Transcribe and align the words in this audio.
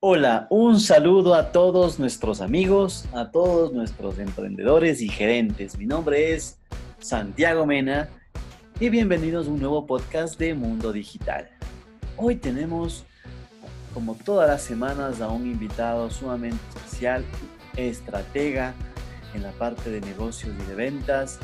Hola, 0.00 0.46
un 0.48 0.78
saludo 0.78 1.34
a 1.34 1.50
todos 1.50 1.98
nuestros 1.98 2.40
amigos, 2.40 3.08
a 3.12 3.32
todos 3.32 3.72
nuestros 3.72 4.20
emprendedores 4.20 5.02
y 5.02 5.08
gerentes. 5.08 5.76
Mi 5.76 5.86
nombre 5.86 6.34
es 6.34 6.56
Santiago 7.00 7.66
Mena 7.66 8.08
y 8.78 8.90
bienvenidos 8.90 9.48
a 9.48 9.50
un 9.50 9.58
nuevo 9.58 9.88
podcast 9.88 10.38
de 10.38 10.54
Mundo 10.54 10.92
Digital. 10.92 11.50
Hoy 12.16 12.36
tenemos, 12.36 13.06
como 13.92 14.14
todas 14.14 14.48
las 14.48 14.62
semanas, 14.62 15.20
a 15.20 15.30
un 15.30 15.50
invitado 15.50 16.08
sumamente 16.12 16.60
especial, 16.76 17.24
estratega 17.76 18.74
en 19.34 19.42
la 19.42 19.50
parte 19.50 19.90
de 19.90 20.00
negocios 20.00 20.54
y 20.60 20.68
de 20.68 20.76
ventas, 20.76 21.40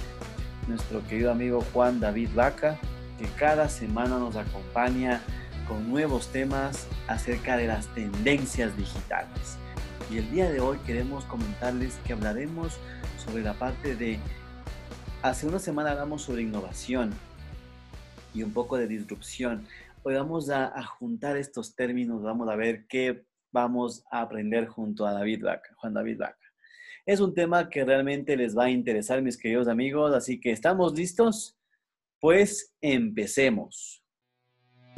nuestro 0.68 1.04
querido 1.08 1.32
amigo 1.32 1.60
Juan 1.72 1.98
David 1.98 2.28
Vaca, 2.36 2.78
que 3.18 3.26
cada 3.36 3.68
semana 3.68 4.16
nos 4.20 4.36
acompaña 4.36 5.20
con 5.68 5.88
nuevos 5.90 6.28
temas 6.28 6.86
acerca 7.08 7.56
de 7.56 7.66
las 7.66 7.86
tendencias 7.94 8.76
digitales. 8.76 9.56
Y 10.10 10.18
el 10.18 10.30
día 10.30 10.50
de 10.50 10.60
hoy 10.60 10.78
queremos 10.86 11.24
comentarles 11.24 11.96
que 12.06 12.12
hablaremos 12.12 12.78
sobre 13.24 13.42
la 13.42 13.54
parte 13.54 13.96
de... 13.96 14.18
Hace 15.22 15.46
una 15.46 15.58
semana 15.58 15.92
hablamos 15.92 16.22
sobre 16.22 16.42
innovación 16.42 17.12
y 18.34 18.42
un 18.42 18.52
poco 18.52 18.76
de 18.76 18.86
disrupción. 18.86 19.66
Hoy 20.02 20.14
vamos 20.14 20.50
a, 20.50 20.82
juntar 20.84 21.36
estos 21.38 21.74
términos, 21.74 22.22
vamos 22.22 22.48
a 22.48 22.56
ver 22.56 22.86
qué 22.86 23.24
vamos 23.50 24.04
a 24.10 24.20
aprender 24.20 24.66
junto 24.66 25.06
a 25.06 25.12
David 25.12 25.44
Vaca, 25.44 25.74
Juan 25.76 25.94
David 25.94 26.18
Vaca. 26.18 26.52
Es 27.06 27.20
un 27.20 27.34
tema 27.34 27.70
que 27.70 27.84
realmente 27.84 28.36
les 28.36 28.56
va 28.56 28.64
a 28.64 28.70
interesar, 28.70 29.22
mis 29.22 29.38
queridos 29.38 29.68
amigos, 29.68 30.14
así 30.14 30.40
que 30.40 30.50
¿estamos 30.50 30.94
listos? 30.94 31.56
Pues 32.20 32.74
empecemos. 32.80 34.03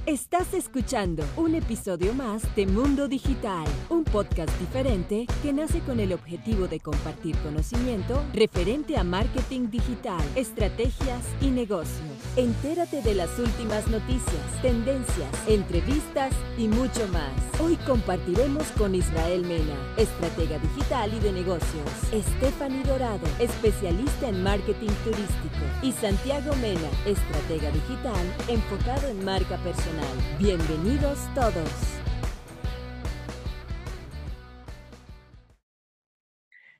Estás 0.04 0.54
escuchando 0.54 1.24
un 1.36 1.54
episodio 1.54 2.12
más 2.12 2.54
de 2.54 2.66
Mundo 2.66 3.08
Digital, 3.08 3.64
un 3.88 4.04
podcast 4.04 4.56
diferente 4.60 5.26
que 5.42 5.52
nace 5.52 5.80
con 5.80 5.98
el 5.98 6.12
objetivo 6.12 6.68
de 6.68 6.78
compartir 6.78 7.36
conocimiento 7.38 8.22
referente 8.32 8.96
a 8.96 9.04
marketing 9.04 9.70
digital, 9.70 10.22
estrategias 10.36 11.24
y 11.40 11.48
negocios. 11.48 12.15
Entérate 12.36 13.00
de 13.00 13.14
las 13.14 13.38
últimas 13.38 13.88
noticias, 13.88 14.60
tendencias, 14.60 15.48
entrevistas 15.48 16.34
y 16.58 16.68
mucho 16.68 17.08
más. 17.08 17.32
Hoy 17.58 17.76
compartiremos 17.86 18.70
con 18.72 18.94
Israel 18.94 19.40
Mena, 19.40 19.74
estratega 19.96 20.58
digital 20.58 21.14
y 21.14 21.20
de 21.20 21.32
negocios, 21.32 21.90
Stephanie 22.12 22.84
Dorado, 22.84 23.26
especialista 23.40 24.28
en 24.28 24.42
marketing 24.42 24.90
turístico, 25.02 25.64
y 25.82 25.92
Santiago 25.92 26.54
Mena, 26.56 26.90
estratega 27.06 27.70
digital 27.70 28.26
enfocado 28.50 29.08
en 29.08 29.24
marca 29.24 29.56
personal 29.64 30.14
Bienvenidos 30.38 31.18
todos. 31.34 31.70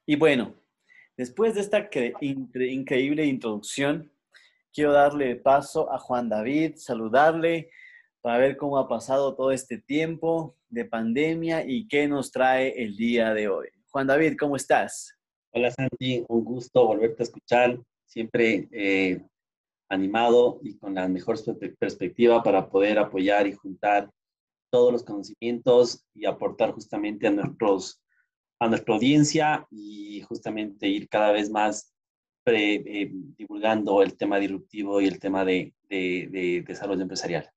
Y 0.05 0.17
bueno, 0.17 0.55
después 1.17 1.55
de 1.55 1.62
esta 1.62 1.89
increíble 2.21 3.25
introducción, 3.25 4.12
quiero 4.77 4.93
darle 4.93 5.37
paso 5.37 5.91
a 5.91 5.99
Juan 5.99 6.29
David, 6.29 6.75
saludarle 6.77 7.71
para 8.21 8.37
ver 8.37 8.59
cómo 8.59 8.77
ha 8.77 8.87
pasado 8.87 9.35
todo 9.35 9.51
este 9.51 9.79
tiempo 9.79 10.55
de 10.69 10.85
pandemia 10.85 11.65
y 11.67 11.89
qué 11.89 12.07
nos 12.07 12.31
trae 12.31 12.75
el 12.83 12.95
día 12.95 13.33
de 13.33 13.49
hoy. 13.49 13.69
Juan 13.89 14.07
David, 14.07 14.37
¿cómo 14.39 14.55
estás? 14.55 15.17
Hola 15.51 15.71
Santi, 15.71 16.23
un 16.29 16.45
gusto 16.45 16.87
volverte 16.87 17.23
a 17.23 17.25
escuchar. 17.25 17.81
Siempre 18.05 18.69
eh, 18.71 19.25
animado 19.89 20.61
y 20.63 20.77
con 20.77 20.95
la 20.95 21.09
mejor 21.09 21.39
perspectiva 21.79 22.43
para 22.43 22.69
poder 22.69 22.99
apoyar 22.99 23.47
y 23.47 23.55
juntar 23.55 24.11
todos 24.71 24.93
los 24.93 25.03
conocimientos 25.05 26.05
y 26.13 26.27
aportar 26.27 26.73
justamente 26.73 27.27
a, 27.27 27.31
nuestros, 27.31 28.03
a 28.61 28.69
nuestra 28.69 28.95
audiencia 28.95 29.67
y 29.71 30.21
justamente 30.29 30.87
ir 30.87 31.09
cada 31.09 31.33
vez 31.33 31.49
más 31.49 31.96
eh, 32.55 33.11
divulgando 33.37 34.03
el 34.03 34.17
tema 34.17 34.39
disruptivo 34.39 35.01
y 35.01 35.07
el 35.07 35.19
tema 35.19 35.45
de, 35.45 35.75
de, 35.89 36.65
desarrollo 36.67 37.03
empresarial. 37.03 37.51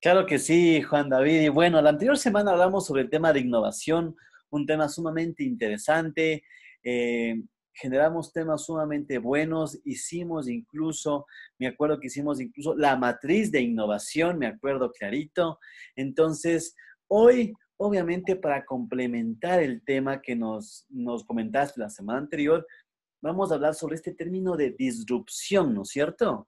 Claro 0.00 0.24
que 0.26 0.38
sí, 0.38 0.82
Juan 0.82 1.08
David. 1.08 1.40
Y 1.40 1.48
bueno, 1.48 1.82
la 1.82 1.90
anterior 1.90 2.16
semana 2.16 2.52
hablamos 2.52 2.86
sobre 2.86 3.02
el 3.02 3.10
tema 3.10 3.32
de 3.32 3.40
innovación, 3.40 4.14
un 4.50 4.66
tema 4.66 4.88
sumamente 4.88 5.42
interesante. 5.42 6.44
Eh, 6.84 7.42
generamos 7.72 8.32
temas 8.32 8.64
sumamente 8.64 9.18
buenos, 9.18 9.80
hicimos 9.84 10.48
incluso, 10.48 11.26
me 11.58 11.66
acuerdo 11.66 11.98
que 11.98 12.06
hicimos 12.06 12.40
incluso 12.40 12.76
la 12.76 12.96
matriz 12.96 13.50
de 13.50 13.62
innovación, 13.62 14.38
me 14.38 14.46
acuerdo 14.46 14.92
clarito. 14.92 15.58
Entonces, 15.96 16.76
hoy, 17.08 17.52
obviamente, 17.78 18.36
para 18.36 18.64
complementar 18.64 19.60
el 19.60 19.82
tema 19.84 20.22
que 20.22 20.36
nos, 20.36 20.86
nos 20.88 21.24
comentaste 21.24 21.80
la 21.80 21.90
semana 21.90 22.20
anterior, 22.20 22.64
vamos 23.24 23.50
a 23.50 23.54
hablar 23.54 23.74
sobre 23.74 23.96
este 23.96 24.12
término 24.12 24.54
de 24.54 24.70
disrupción, 24.70 25.74
¿no 25.74 25.82
es 25.82 25.88
cierto? 25.88 26.46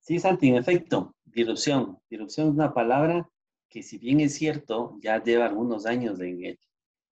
Sí, 0.00 0.18
Santi, 0.20 0.48
en 0.48 0.54
efecto, 0.54 1.16
disrupción. 1.24 1.98
Disrupción 2.08 2.48
es 2.48 2.54
una 2.54 2.72
palabra 2.72 3.28
que 3.68 3.82
si 3.82 3.98
bien 3.98 4.20
es 4.20 4.34
cierto, 4.34 4.96
ya 5.02 5.22
lleva 5.22 5.46
algunos 5.46 5.84
años 5.84 6.20
en 6.20 6.44
el, 6.44 6.58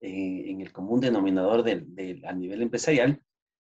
eh, 0.00 0.50
en 0.50 0.60
el 0.60 0.72
común 0.72 1.00
denominador 1.00 1.64
del, 1.64 2.24
a 2.24 2.32
nivel 2.32 2.62
empresarial, 2.62 3.20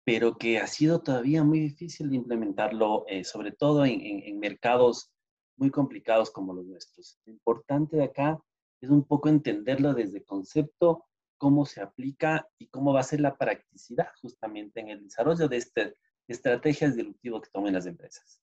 pero 0.04 0.38
que 0.38 0.58
ha 0.58 0.68
sido 0.68 1.02
todavía 1.02 1.44
muy 1.44 1.60
difícil 1.60 2.10
de 2.10 2.18
implementarlo, 2.18 3.06
eh, 3.08 3.24
sobre 3.24 3.52
todo 3.52 3.86
en, 3.86 4.02
en, 4.02 4.40
mercados 4.40 5.12
muy 5.56 5.70
complicados 5.70 6.32
como 6.32 6.54
los 6.54 6.66
nuestros. 6.66 7.20
Lo 7.26 7.32
importante 7.32 7.96
de 7.96 8.06
acá 8.06 8.42
es 8.82 8.90
un 8.90 9.06
poco 9.06 9.30
entenderlo 9.30 9.94
desde 9.94 10.24
concepto, 10.24 11.06
cómo 11.44 11.66
se 11.66 11.82
aplica 11.82 12.48
y 12.58 12.70
cómo 12.70 12.94
va 12.94 13.02
a 13.02 13.04
ser 13.04 13.20
la 13.20 13.36
practicidad 13.36 14.08
justamente 14.22 14.80
en 14.80 14.88
el 14.88 15.04
desarrollo 15.04 15.50
de 15.50 15.58
este, 15.58 15.98
estrategias 16.26 16.96
disruptivas 16.96 17.42
que 17.42 17.50
tomen 17.52 17.74
las 17.74 17.86
empresas. 17.86 18.42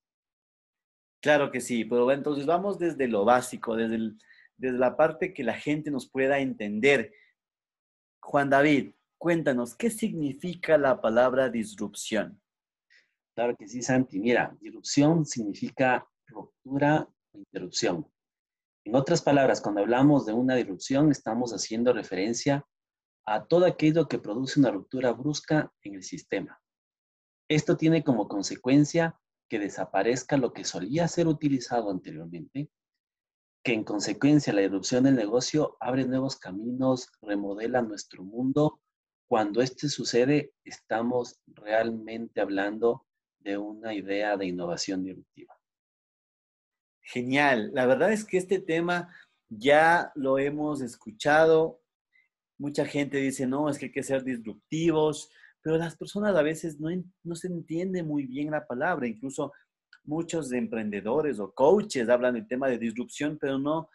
Claro 1.23 1.51
que 1.51 1.63
sí, 1.63 1.87
pero 1.87 2.13
entonces 2.13 2.45
vamos 2.45 2.79
desde 2.79 3.09
lo 3.09 3.25
básico, 3.25 3.75
desde, 3.75 4.13
desde 4.59 4.77
la 4.77 4.99
parte 4.99 5.33
que 5.33 5.43
la 5.43 5.55
gente 5.55 5.91
nos 5.91 6.11
pueda 6.11 6.41
entender 6.41 7.11
Juan 8.21 8.51
David, 8.51 8.93
cuéntanos, 9.17 9.75
¿qué 9.75 9.89
significa 9.89 10.77
la 10.77 11.01
palabra 11.01 11.49
disrupción? 11.49 12.39
Claro 13.35 13.57
que 13.57 13.67
sí, 13.67 13.81
Santi. 13.81 14.21
Mira, 14.21 14.55
disrupción 14.61 15.25
significa 15.25 16.07
ruptura 16.27 17.09
o 17.33 17.39
interrupción. 17.39 18.07
En 18.85 18.95
otras 18.95 19.23
palabras, 19.23 19.63
cuando 19.63 19.81
hablamos 19.81 20.27
de 20.27 20.35
una 20.35 20.55
disrupción, 20.55 21.11
estamos 21.11 21.53
haciendo 21.53 21.95
referencia 21.95 22.67
a 23.27 23.45
todo 23.47 23.67
aquello 23.67 24.09
que 24.09 24.19
produce 24.19 24.59
una 24.61 24.71
ruptura 24.71 25.13
brusca 25.13 25.73
en 25.83 25.95
el 25.95 26.03
sistema. 26.03 26.61
Esto 27.49 27.77
tiene 27.77 28.05
como 28.05 28.29
consecuencia 28.29 29.19
que 29.49 29.59
desaparezca 29.59 30.37
lo 30.37 30.53
que 30.53 30.65
solía 30.65 31.09
ser 31.09 31.27
utilizado 31.27 31.91
anteriormente 31.91 32.71
que 33.63 33.75
en 33.75 33.85
consecuencia 33.85 34.53
la 34.53 34.63
irrupción 34.63 35.05
del 35.05 35.17
negocio 35.17 35.77
abre 35.81 36.05
nuevos 36.07 36.37
caminos, 36.37 37.11
remodela 37.21 37.83
nuestro 37.83 38.25
mundo. 38.25 38.81
Cuando 39.29 39.61
esto 39.61 39.89
sucede, 39.89 40.55
estamos 40.65 41.41
realmente 41.47 42.41
hablando 42.41 43.07
de 43.39 43.59
una 43.59 43.95
idea 43.95 44.37
de 44.37 44.47
innovación 44.47 45.05
disruptiva. 45.05 45.59
Genial. 47.03 47.71
La 47.75 47.87
verdad 47.87 48.13
es 48.13 48.25
que 48.25 48.39
este 48.39 48.61
tema 48.61 49.15
ya 49.49 50.11
lo 50.15 50.39
hemos 50.39 50.81
escuchado. 50.81 51.80
Mucha 52.61 52.85
gente 52.85 53.17
dice, 53.17 53.47
no, 53.47 53.71
es 53.71 53.79
que 53.79 53.87
hay 53.87 53.93
que 53.93 54.03
ser 54.03 54.23
disruptivos, 54.23 55.31
pero 55.63 55.79
las 55.79 55.97
personas 55.97 56.37
a 56.37 56.43
veces 56.43 56.79
no, 56.79 56.91
no 57.25 57.35
se 57.35 57.47
entiende 57.47 58.03
muy 58.03 58.27
bien 58.27 58.51
la 58.51 58.67
palabra. 58.67 59.07
Incluso 59.07 59.55
muchos 60.05 60.53
emprendedores 60.53 61.41
o 61.41 61.55
coaches 61.55 62.11
hablan 62.11 62.35
del 62.35 62.47
tema 62.47 62.69
de 62.69 62.77
disrupción, 62.77 63.39
pero 63.41 63.59
no, 63.59 63.89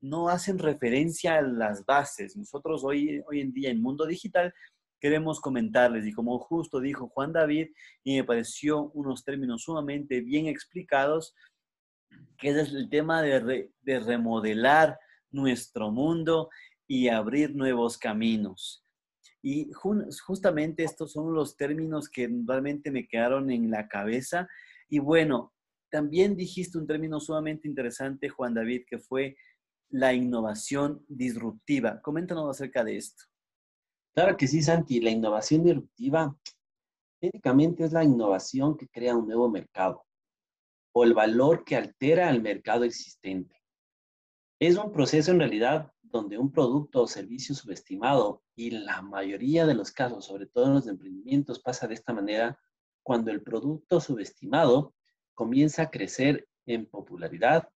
no 0.00 0.28
hacen 0.28 0.60
referencia 0.60 1.38
a 1.38 1.42
las 1.42 1.84
bases. 1.84 2.36
Nosotros 2.36 2.84
hoy, 2.84 3.20
hoy 3.28 3.40
en 3.40 3.52
día 3.52 3.70
en 3.70 3.82
Mundo 3.82 4.06
Digital 4.06 4.54
queremos 5.00 5.40
comentarles 5.40 6.06
y 6.06 6.12
como 6.12 6.38
justo 6.38 6.78
dijo 6.78 7.08
Juan 7.08 7.32
David 7.32 7.70
y 8.04 8.18
me 8.18 8.24
pareció 8.24 8.92
unos 8.94 9.24
términos 9.24 9.62
sumamente 9.62 10.20
bien 10.20 10.46
explicados, 10.46 11.34
que 12.38 12.50
es 12.50 12.72
el 12.72 12.88
tema 12.88 13.20
de, 13.20 13.72
de 13.82 13.98
remodelar 13.98 14.96
nuestro 15.32 15.90
mundo 15.90 16.50
y 16.86 17.08
abrir 17.08 17.54
nuevos 17.54 17.98
caminos. 17.98 18.84
Y 19.42 19.70
justamente 19.72 20.82
estos 20.84 21.12
son 21.12 21.32
los 21.34 21.56
términos 21.56 22.08
que 22.08 22.28
realmente 22.46 22.90
me 22.90 23.06
quedaron 23.06 23.50
en 23.50 23.70
la 23.70 23.86
cabeza 23.86 24.48
y 24.88 24.98
bueno, 24.98 25.52
también 25.90 26.36
dijiste 26.36 26.78
un 26.78 26.86
término 26.86 27.20
sumamente 27.20 27.68
interesante, 27.68 28.28
Juan 28.28 28.54
David, 28.54 28.82
que 28.88 28.98
fue 28.98 29.36
la 29.88 30.12
innovación 30.12 31.04
disruptiva. 31.08 32.00
Coméntanos 32.02 32.50
acerca 32.50 32.84
de 32.84 32.96
esto. 32.96 33.24
Claro 34.14 34.36
que 34.36 34.48
sí, 34.48 34.62
Santi. 34.62 35.00
La 35.00 35.10
innovación 35.10 35.62
disruptiva 35.64 36.36
técnicamente 37.20 37.84
es 37.84 37.92
la 37.92 38.04
innovación 38.04 38.76
que 38.76 38.88
crea 38.88 39.16
un 39.16 39.26
nuevo 39.26 39.48
mercado 39.50 40.04
o 40.92 41.04
el 41.04 41.14
valor 41.14 41.64
que 41.64 41.76
altera 41.76 42.28
al 42.28 42.42
mercado 42.42 42.84
existente. 42.84 43.54
Es 44.58 44.76
un 44.76 44.92
proceso 44.92 45.30
en 45.30 45.40
realidad 45.40 45.92
donde 46.16 46.38
un 46.38 46.50
producto 46.50 47.02
o 47.02 47.06
servicio 47.06 47.54
subestimado, 47.54 48.42
y 48.54 48.70
la 48.70 49.02
mayoría 49.02 49.66
de 49.66 49.74
los 49.74 49.92
casos, 49.92 50.24
sobre 50.24 50.46
todo 50.46 50.66
en 50.66 50.74
los 50.74 50.86
emprendimientos, 50.86 51.60
pasa 51.60 51.86
de 51.86 51.94
esta 51.94 52.12
manera, 52.12 52.58
cuando 53.02 53.30
el 53.30 53.42
producto 53.42 54.00
subestimado 54.00 54.94
comienza 55.34 55.82
a 55.82 55.90
crecer 55.90 56.48
en 56.66 56.86
popularidad 56.86 57.68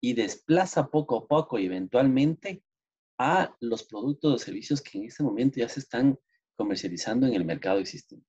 y 0.00 0.14
desplaza 0.14 0.88
poco 0.88 1.16
a 1.16 1.26
poco 1.26 1.58
y 1.58 1.66
eventualmente 1.66 2.64
a 3.18 3.54
los 3.60 3.84
productos 3.84 4.34
o 4.34 4.38
servicios 4.38 4.80
que 4.80 4.98
en 4.98 5.04
este 5.04 5.22
momento 5.22 5.60
ya 5.60 5.68
se 5.68 5.80
están 5.80 6.18
comercializando 6.56 7.26
en 7.26 7.34
el 7.34 7.44
mercado 7.44 7.78
existente. 7.78 8.26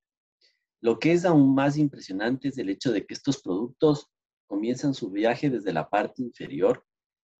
Lo 0.80 0.98
que 0.98 1.12
es 1.12 1.24
aún 1.24 1.54
más 1.54 1.78
impresionante 1.78 2.48
es 2.48 2.58
el 2.58 2.68
hecho 2.68 2.92
de 2.92 3.06
que 3.06 3.14
estos 3.14 3.40
productos 3.40 4.10
comienzan 4.46 4.92
su 4.94 5.10
viaje 5.10 5.48
desde 5.48 5.72
la 5.72 5.88
parte 5.88 6.22
inferior 6.22 6.84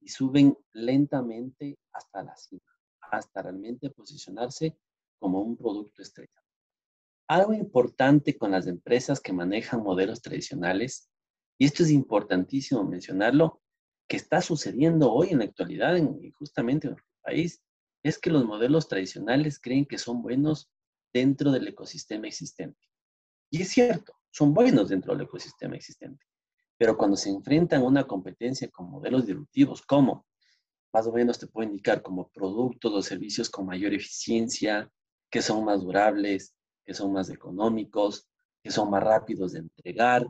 y 0.04 0.08
suben 0.10 0.56
lentamente 0.72 1.78
hasta 1.92 2.22
la 2.22 2.36
cima, 2.36 2.60
hasta 3.00 3.42
realmente 3.42 3.88
posicionarse 3.88 4.76
como 5.18 5.40
un 5.40 5.56
producto 5.56 6.02
estrella. 6.02 6.42
Algo 7.26 7.54
importante 7.54 8.36
con 8.36 8.50
las 8.50 8.66
empresas 8.66 9.18
que 9.18 9.32
manejan 9.32 9.82
modelos 9.82 10.20
tradicionales, 10.20 11.08
y 11.58 11.64
esto 11.64 11.82
es 11.82 11.90
importantísimo 11.90 12.84
mencionarlo, 12.84 13.62
que 14.06 14.18
está 14.18 14.42
sucediendo 14.42 15.10
hoy 15.10 15.30
en 15.30 15.38
la 15.38 15.46
actualidad, 15.46 15.96
en, 15.96 16.30
justamente 16.32 16.86
en 16.86 16.92
nuestro 16.92 17.14
país, 17.22 17.62
es 18.02 18.18
que 18.18 18.28
los 18.28 18.44
modelos 18.44 18.86
tradicionales 18.86 19.58
creen 19.58 19.86
que 19.86 19.96
son 19.96 20.20
buenos 20.20 20.70
dentro 21.14 21.50
del 21.50 21.66
ecosistema 21.66 22.26
existente. 22.26 22.86
Y 23.50 23.62
es 23.62 23.70
cierto, 23.70 24.12
son 24.30 24.52
buenos 24.52 24.90
dentro 24.90 25.14
del 25.14 25.22
ecosistema 25.22 25.76
existente. 25.76 26.26
Pero 26.84 26.98
cuando 26.98 27.16
se 27.16 27.30
enfrentan 27.30 27.80
a 27.80 27.86
una 27.86 28.04
competencia 28.04 28.68
con 28.70 28.90
modelos 28.90 29.24
disruptivos, 29.24 29.80
como 29.80 30.26
más 30.92 31.06
o 31.06 31.12
menos 31.12 31.38
te 31.38 31.46
puedo 31.46 31.66
indicar 31.66 32.02
como 32.02 32.28
productos 32.28 32.92
o 32.92 33.00
servicios 33.00 33.48
con 33.48 33.64
mayor 33.64 33.94
eficiencia, 33.94 34.92
que 35.30 35.40
son 35.40 35.64
más 35.64 35.80
durables, 35.80 36.54
que 36.84 36.92
son 36.92 37.10
más 37.10 37.30
económicos, 37.30 38.28
que 38.62 38.70
son 38.70 38.90
más 38.90 39.02
rápidos 39.02 39.52
de 39.52 39.60
entregar, 39.60 40.26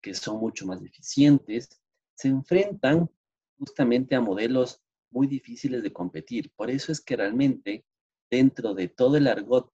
que 0.00 0.12
son 0.12 0.40
mucho 0.40 0.66
más 0.66 0.82
eficientes, 0.82 1.80
se 2.14 2.26
enfrentan 2.26 3.08
justamente 3.56 4.16
a 4.16 4.20
modelos 4.20 4.82
muy 5.08 5.28
difíciles 5.28 5.84
de 5.84 5.92
competir. 5.92 6.50
Por 6.56 6.68
eso 6.68 6.90
es 6.90 7.00
que 7.00 7.14
realmente 7.14 7.84
dentro 8.28 8.74
de 8.74 8.88
todo 8.88 9.18
el 9.18 9.28
argot 9.28 9.72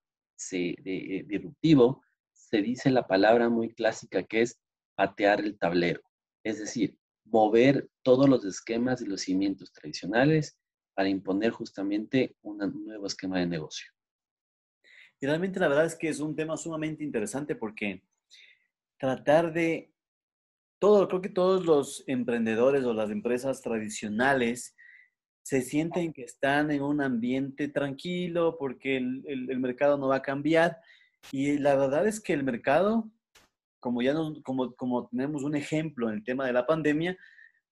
de, 0.50 1.24
disruptivo 1.26 2.02
se 2.34 2.60
dice 2.60 2.90
la 2.90 3.06
palabra 3.06 3.48
muy 3.48 3.72
clásica 3.72 4.24
que 4.24 4.42
es 4.42 4.60
patear 4.94 5.40
el 5.40 5.58
tablero. 5.58 6.02
Es 6.48 6.58
decir, 6.58 6.96
mover 7.26 7.90
todos 8.02 8.26
los 8.26 8.42
esquemas 8.42 9.02
y 9.02 9.06
los 9.06 9.20
cimientos 9.20 9.70
tradicionales 9.70 10.58
para 10.94 11.10
imponer 11.10 11.50
justamente 11.50 12.36
un 12.40 12.56
nuevo 12.86 13.06
esquema 13.06 13.38
de 13.38 13.46
negocio. 13.46 13.92
Y 15.20 15.26
realmente 15.26 15.60
la 15.60 15.68
verdad 15.68 15.84
es 15.84 15.94
que 15.94 16.08
es 16.08 16.20
un 16.20 16.34
tema 16.34 16.56
sumamente 16.56 17.04
interesante 17.04 17.54
porque 17.54 18.02
tratar 18.96 19.52
de 19.52 19.92
todo, 20.78 21.06
creo 21.06 21.20
que 21.20 21.28
todos 21.28 21.66
los 21.66 22.02
emprendedores 22.06 22.82
o 22.84 22.94
las 22.94 23.10
empresas 23.10 23.60
tradicionales 23.60 24.74
se 25.42 25.60
sienten 25.60 26.14
que 26.14 26.22
están 26.22 26.70
en 26.70 26.80
un 26.80 27.02
ambiente 27.02 27.68
tranquilo 27.68 28.56
porque 28.58 28.96
el, 28.96 29.22
el 29.26 29.60
mercado 29.60 29.98
no 29.98 30.08
va 30.08 30.16
a 30.16 30.22
cambiar. 30.22 30.78
Y 31.30 31.58
la 31.58 31.76
verdad 31.76 32.06
es 32.06 32.20
que 32.20 32.32
el 32.32 32.42
mercado 32.42 33.10
como 33.80 34.02
ya 34.02 34.14
como, 34.44 34.74
como 34.74 35.08
tenemos 35.08 35.42
un 35.42 35.54
ejemplo 35.54 36.08
en 36.08 36.16
el 36.16 36.24
tema 36.24 36.46
de 36.46 36.52
la 36.52 36.66
pandemia, 36.66 37.16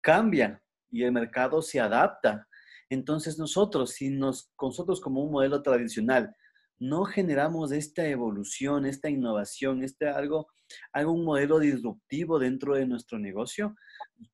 cambia 0.00 0.62
y 0.91 1.03
el 1.03 1.12
mercado 1.12 1.62
se 1.62 1.81
adapta. 1.81 2.47
Entonces 2.88 3.38
nosotros, 3.38 3.91
si 3.91 4.11
nos, 4.11 4.53
nosotros 4.61 5.00
como 5.00 5.23
un 5.23 5.32
modelo 5.32 5.62
tradicional, 5.62 6.35
no 6.79 7.05
generamos 7.05 7.73
esta 7.73 8.06
evolución, 8.06 8.87
esta 8.87 9.08
innovación, 9.08 9.82
este 9.82 10.08
algo, 10.08 10.49
un 10.94 11.25
modelo 11.25 11.58
disruptivo 11.58 12.38
dentro 12.38 12.75
de 12.75 12.87
nuestro 12.87 13.19
negocio, 13.19 13.75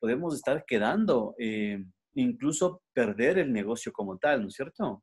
podemos 0.01 0.35
estar 0.35 0.65
quedando, 0.67 1.35
eh, 1.39 1.85
incluso 2.15 2.83
perder 2.93 3.39
el 3.39 3.53
negocio 3.53 3.93
como 3.93 4.19
tal, 4.19 4.43
¿no 4.43 4.49
es 4.49 4.55
cierto? 4.55 5.03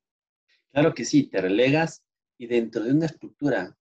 Claro 0.72 0.94
que 0.94 1.06
sí, 1.06 1.30
te 1.30 1.42
relegas 1.42 2.04
y 2.38 2.48
dentro 2.48 2.84
de 2.84 2.92
una 2.92 3.06
estructura 3.06 3.76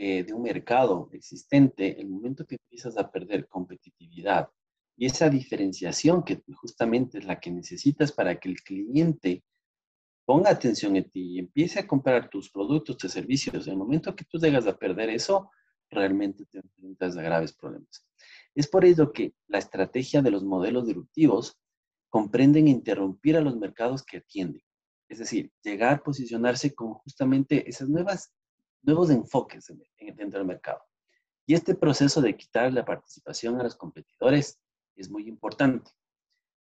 eh, 0.00 0.22
de 0.22 0.32
un 0.32 0.42
mercado 0.42 1.10
existente, 1.12 2.00
el 2.00 2.08
momento 2.08 2.46
que 2.46 2.54
empiezas 2.54 2.96
a 2.96 3.10
perder 3.10 3.48
competitividad 3.48 4.48
y 4.96 5.06
esa 5.06 5.28
diferenciación 5.28 6.22
que 6.22 6.40
justamente 6.54 7.18
es 7.18 7.24
la 7.24 7.40
que 7.40 7.50
necesitas 7.50 8.12
para 8.12 8.38
que 8.38 8.48
el 8.48 8.62
cliente 8.62 9.42
ponga 10.24 10.50
atención 10.50 10.94
en 10.94 11.10
ti 11.10 11.32
y 11.32 11.38
empiece 11.40 11.80
a 11.80 11.86
comprar 11.88 12.30
tus 12.30 12.48
productos, 12.48 12.96
tus 12.96 13.10
servicios, 13.10 13.66
el 13.66 13.76
momento 13.76 14.14
que 14.14 14.24
tú 14.24 14.38
llegas 14.38 14.68
a 14.68 14.78
perder 14.78 15.10
eso, 15.10 15.50
realmente 15.90 16.46
te 16.46 16.58
enfrentas 16.58 17.16
a 17.16 17.22
graves 17.22 17.52
problemas. 17.52 18.06
Es 18.54 18.68
por 18.68 18.84
ello 18.84 19.12
que 19.12 19.34
la 19.48 19.58
estrategia 19.58 20.22
de 20.22 20.30
los 20.30 20.44
modelos 20.44 20.86
disruptivos 20.86 21.58
comprenden 22.08 22.68
interrumpir 22.68 23.36
a 23.36 23.40
los 23.40 23.56
mercados 23.56 24.04
que 24.04 24.18
atienden. 24.18 24.62
Es 25.08 25.18
decir, 25.18 25.50
llegar 25.62 25.94
a 25.94 26.02
posicionarse 26.04 26.72
con 26.72 26.94
justamente 26.94 27.68
esas 27.68 27.88
nuevas 27.88 28.32
nuevos 28.82 29.10
enfoques 29.10 29.72
dentro 29.98 30.38
del 30.38 30.46
mercado. 30.46 30.80
Y 31.46 31.54
este 31.54 31.74
proceso 31.74 32.20
de 32.20 32.36
quitar 32.36 32.72
la 32.72 32.84
participación 32.84 33.58
a 33.58 33.62
los 33.62 33.74
competidores 33.74 34.60
es 34.96 35.10
muy 35.10 35.26
importante. 35.28 35.90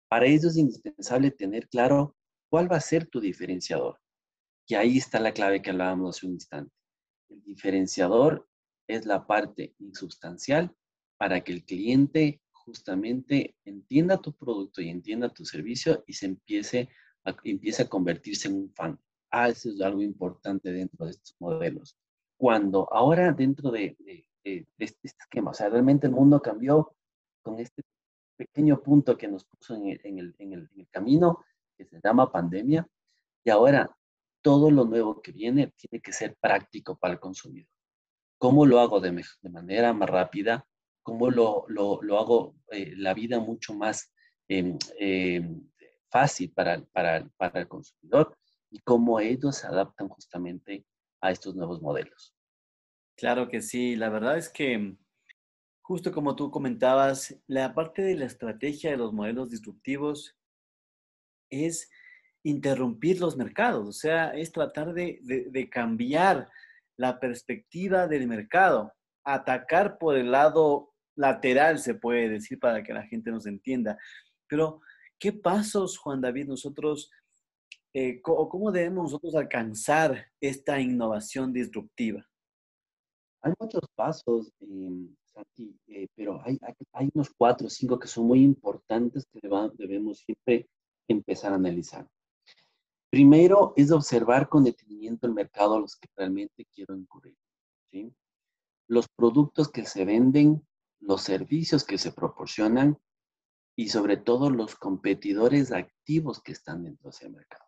Para 0.10 0.26
ello 0.26 0.50
es 0.50 0.58
indispensable 0.58 1.32
tener 1.32 1.70
claro 1.70 2.18
cuál 2.50 2.72
va 2.72 2.78
a 2.78 2.82
ser 2.82 3.08
tu 3.08 3.20
diferenciador. 3.20 4.00
Y 4.68 4.76
ahí 4.76 4.98
está 4.98 5.20
la 5.20 5.34
clave 5.34 5.62
que 5.62 5.70
hablábamos 5.70 6.18
hace 6.18 6.26
un 6.26 6.34
instante. 6.34 6.76
El 7.30 7.42
diferenciador 7.44 8.48
es 8.88 9.06
la 9.06 9.26
parte 9.26 9.74
insubstancial 9.80 10.76
para 11.18 11.42
que 11.44 11.54
el 11.54 11.64
cliente 11.64 12.42
justamente 12.52 13.56
entienda 13.66 14.22
tu 14.22 14.34
producto 14.36 14.82
y 14.82 14.90
entienda 14.90 15.34
tu 15.34 15.46
servicio 15.46 16.04
y 16.08 16.14
se 16.14 16.26
empiece 16.26 16.90
a, 17.24 17.36
empiece 17.46 17.84
a 17.84 17.90
convertirse 17.90 18.50
en 18.50 18.56
un 18.56 18.74
fan. 18.74 19.00
Ah, 19.32 19.50
eso 19.50 19.70
es 19.70 19.82
algo 19.82 20.02
importante 20.02 20.72
dentro 20.72 21.06
de 21.06 21.12
estos 21.12 21.36
modelos 21.40 21.98
cuando 22.38 22.92
ahora 22.92 23.32
dentro 23.32 23.72
de, 23.72 23.96
este 24.44 25.08
esquema, 25.08 25.52
o 25.52 25.54
sea, 25.54 25.70
realmente 25.70 26.08
el 26.08 26.14
mundo 26.14 26.42
cambió 26.42 26.96
con 27.42 27.60
este 27.60 27.84
pequeño 28.36 28.82
punto 28.82 29.18
que 29.18 29.28
nos 29.28 29.46
puso 29.46 29.76
en 29.76 30.20
el, 30.20 30.88
camino, 30.92 31.46
que 31.78 31.86
se 31.86 32.00
llama 32.04 32.32
pandemia, 32.32 32.88
y 33.44 33.50
ahora 33.50 33.96
todo 34.42 34.70
lo 34.72 34.86
nuevo 34.86 35.22
que 35.22 35.32
viene 35.32 35.74
tiene 35.78 36.02
que 36.02 36.12
ser 36.12 36.36
práctico 36.40 36.98
para 36.98 37.14
el 37.14 37.20
consumidor. 37.20 37.70
¿Cómo 38.38 38.66
lo 38.66 38.80
hago 38.80 39.00
de, 39.00 39.24
manera 39.44 39.94
más 39.94 40.10
rápida? 40.10 40.68
¿Cómo 41.02 41.32
lo, 41.32 41.66
hago 42.18 42.56
eh, 42.72 42.94
la 42.98 43.14
vida 43.14 43.40
mucho 43.40 43.74
más 43.74 44.12
em, 44.50 44.78
em, 45.00 45.70
fácil 46.10 46.52
para, 46.52 46.84
para, 46.92 47.26
para 47.38 47.62
el 47.62 47.68
consumidor? 47.68 48.38
Y 48.70 48.80
cómo 48.80 49.20
ellos 49.20 49.58
se 49.58 49.68
adaptan 49.68 50.10
justamente 50.10 50.86
a 51.24 51.32
estos 51.32 51.56
nuevos 51.56 51.82
modelos. 51.82 52.36
Claro 53.16 53.48
que 53.48 53.62
sí, 53.62 53.96
la 53.96 54.10
verdad 54.10 54.38
es 54.38 54.50
que 54.50 54.98
justo 55.82 56.12
como 56.12 56.36
tú 56.36 56.52
comentabas, 56.52 57.36
la 57.48 57.74
parte 57.74 58.02
de 58.02 58.16
la 58.16 58.26
estrategia 58.26 58.92
de 58.92 58.98
los 58.98 59.14
modelos 59.14 59.50
disruptivos 59.50 60.36
es 61.50 61.90
interrumpir 62.44 63.22
los 63.22 63.38
mercados, 63.38 63.88
o 63.88 63.94
sea, 63.94 64.32
es 64.32 64.52
tratar 64.52 64.94
de, 64.94 65.20
de, 65.22 65.70
cambiar 65.70 66.50
la 66.98 67.20
perspectiva 67.20 68.08
del 68.08 68.28
mercado, 68.28 68.92
atacar 69.24 69.98
por 69.98 70.18
el 70.18 70.32
lado 70.32 70.94
lateral, 71.16 71.80
se 71.80 71.96
puede 71.96 72.28
decir, 72.28 72.60
para 72.60 72.84
que 72.84 72.94
la 72.94 73.08
gente 73.08 73.32
nos 73.32 73.46
entienda. 73.46 73.98
Pero, 74.48 74.82
¿qué 75.20 75.32
pasos, 75.32 75.98
Juan 75.98 76.20
David, 76.20 76.48
nosotros 76.48 77.12
eh, 77.94 78.22
cómo 78.22 78.72
debemos 78.72 79.04
nosotros 79.04 79.36
alcanzar 79.36 80.26
esta 80.42 80.80
innovación 80.80 81.54
disruptiva? 81.54 82.28
Hay 83.42 83.54
muchos 83.60 83.84
pasos, 83.96 84.52
em, 84.62 85.16
eh, 85.88 86.08
pero 86.16 86.42
hay, 86.44 87.10
unos 87.14 87.30
cuatro 87.38 87.68
o 87.68 87.70
cinco 87.70 88.00
que 88.00 88.08
son 88.08 88.26
muy 88.26 88.42
importantes 88.42 89.26
que 89.32 89.40
debemos 89.74 90.20
siempre 90.20 90.70
empezar 91.08 91.52
a 91.52 91.56
analizar. 91.56 92.08
Primero 93.10 93.74
es 93.76 93.92
observar 93.92 94.50
con 94.50 94.64
detenimiento 94.64 95.28
el 95.28 95.34
mercado 95.34 95.76
a 95.76 95.80
los 95.80 95.96
que 95.96 96.08
realmente 96.16 96.66
quiero 96.74 96.96
incurrir. 96.96 97.36
Los 98.88 99.08
productos 99.08 99.70
que 99.70 99.86
se 99.86 100.04
venden, 100.06 100.66
los 101.00 101.22
servicios 101.22 101.84
que 101.84 101.98
se 101.98 102.12
proporcionan 102.12 102.98
y 103.76 103.90
sobre 103.90 104.18
todo 104.18 104.50
los 104.50 104.76
competidores 104.76 105.72
activos 105.72 106.42
que 106.42 106.54
están 106.54 106.84
dentro 106.84 107.10
de 107.10 107.16
ese 107.16 107.30
mercado. 107.30 107.63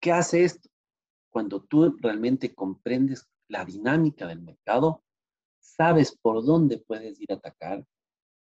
¿Qué 0.00 0.12
hace 0.12 0.44
esto? 0.44 0.68
Cuando 1.30 1.62
tú 1.62 1.96
realmente 2.00 2.54
comprendes 2.54 3.26
la 3.48 3.64
dinámica 3.64 4.26
del 4.26 4.42
mercado, 4.42 5.02
sabes 5.58 6.16
por 6.16 6.44
dónde 6.44 6.78
puedes 6.78 7.20
ir 7.20 7.32
a 7.32 7.36
atacar, 7.36 7.84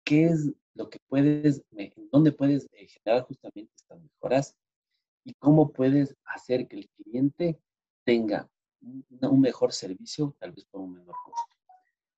qué 0.05 0.27
es 0.27 0.53
lo 0.75 0.89
que 0.89 0.99
puedes, 1.09 1.63
en 1.73 2.09
dónde 2.11 2.33
puedes 2.33 2.69
eh, 2.73 2.87
generar 2.89 3.25
justamente 3.25 3.73
estas 3.77 4.01
mejoras 4.01 4.57
y 5.25 5.35
cómo 5.35 5.73
puedes 5.73 6.17
hacer 6.25 6.67
que 6.67 6.79
el 6.79 6.89
cliente 6.89 7.61
tenga 8.05 8.49
un 8.81 9.41
mejor 9.41 9.73
servicio, 9.73 10.35
tal 10.39 10.53
vez 10.53 10.65
por 10.65 10.81
un 10.81 10.95
menor 10.95 11.15
costo. 11.25 11.57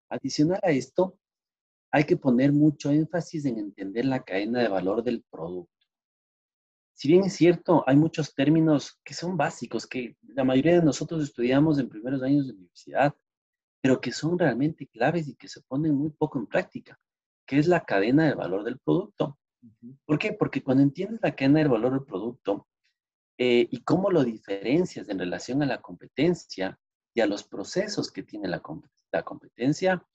Adicional 0.09 0.61
a 0.62 0.71
esto, 0.71 1.19
hay 1.91 2.05
que 2.05 2.17
poner 2.17 2.53
mucho 2.53 2.91
énfasis 2.91 3.45
en 3.45 3.59
entender 3.59 4.05
la 4.05 4.23
cadena 4.23 4.61
de 4.61 4.69
valor 4.69 5.03
del 5.03 5.23
producto. 5.31 5.82
Si 7.02 7.09
bien 7.09 7.25
es 7.25 7.32
cierto, 7.32 7.82
hay 7.88 7.97
muchos 7.97 8.32
términos 8.32 9.00
que 9.02 9.12
son 9.12 9.37
básicos, 9.37 9.88
que 9.88 10.16
la 10.23 10.44
mayoría 10.44 10.75
de 10.75 10.85
nosotros 10.85 11.21
estudiamos 11.25 11.80
en 11.80 11.88
primeros 11.88 12.23
años 12.23 12.47
de 12.47 12.52
universidad, 12.52 13.12
pero 13.80 14.00
que 14.00 14.12
son 14.12 14.38
realmente 14.38 14.87
claves 14.87 15.26
y 15.26 15.35
que 15.35 15.49
se 15.49 15.62
ponen 15.62 15.97
muy 15.97 16.11
poco 16.11 16.38
en 16.38 16.47
práctica, 16.47 17.00
que 17.44 17.59
es 17.59 17.66
la 17.66 17.85
cadena 17.85 18.28
de 18.28 18.35
valor 18.35 18.62
del 18.62 18.78
producto. 18.78 19.37
¿Por 20.04 20.16
qué? 20.16 20.32
Porque 20.32 20.62
cuando 20.62 20.85
entiendes 20.85 21.18
la 21.25 21.35
cadena 21.35 21.59
de 21.59 21.66
valor 21.66 21.94
del 21.94 22.04
producto 22.04 22.68
eh, 23.37 23.66
y 23.68 23.82
cómo 23.82 24.09
lo 24.09 24.23
diferencias 24.23 25.09
en 25.09 25.18
relación 25.18 25.61
a 25.64 25.66
la 25.66 25.80
competencia 25.80 26.78
y 27.14 27.21
a 27.21 27.26
los 27.26 27.42
procesos 27.42 28.12
que 28.12 28.23
tiene 28.23 28.47
la, 28.47 28.62
la 29.11 29.23
competencia, 29.25 30.06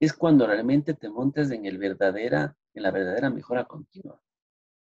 es 0.00 0.12
cuando 0.12 0.44
realmente 0.48 0.94
te 0.94 1.08
montas 1.08 1.52
en, 1.52 1.66
el 1.66 1.78
verdadera, 1.78 2.56
en 2.74 2.82
la 2.82 2.90
verdadera 2.90 3.30
mejora 3.30 3.64
continua. 3.64 4.20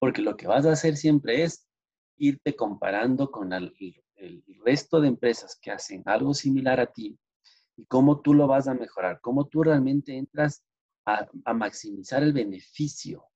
Porque 0.02 0.20
lo 0.20 0.36
que 0.36 0.48
vas 0.48 0.66
a 0.66 0.72
hacer 0.72 0.96
siempre 0.96 1.44
es 1.44 1.64
irte 2.16 2.56
comparando 2.56 3.30
con 3.30 3.52
el, 3.52 3.72
resto 4.64 5.00
de 5.00 5.06
empresas 5.06 5.56
que 5.62 5.70
hacen 5.70 6.02
algo 6.06 6.34
similar 6.34 6.80
a 6.80 6.92
ti 6.92 7.16
y 7.76 7.86
cómo 7.86 8.20
tú 8.20 8.34
lo 8.34 8.48
vas 8.48 8.66
a 8.66 8.74
mejorar, 8.74 9.20
cómo 9.20 9.46
tú 9.46 9.62
realmente 9.62 10.16
entras 10.16 10.64
a, 11.06 11.28
maximizar 11.54 12.20
el 12.24 12.32
beneficio 12.32 13.26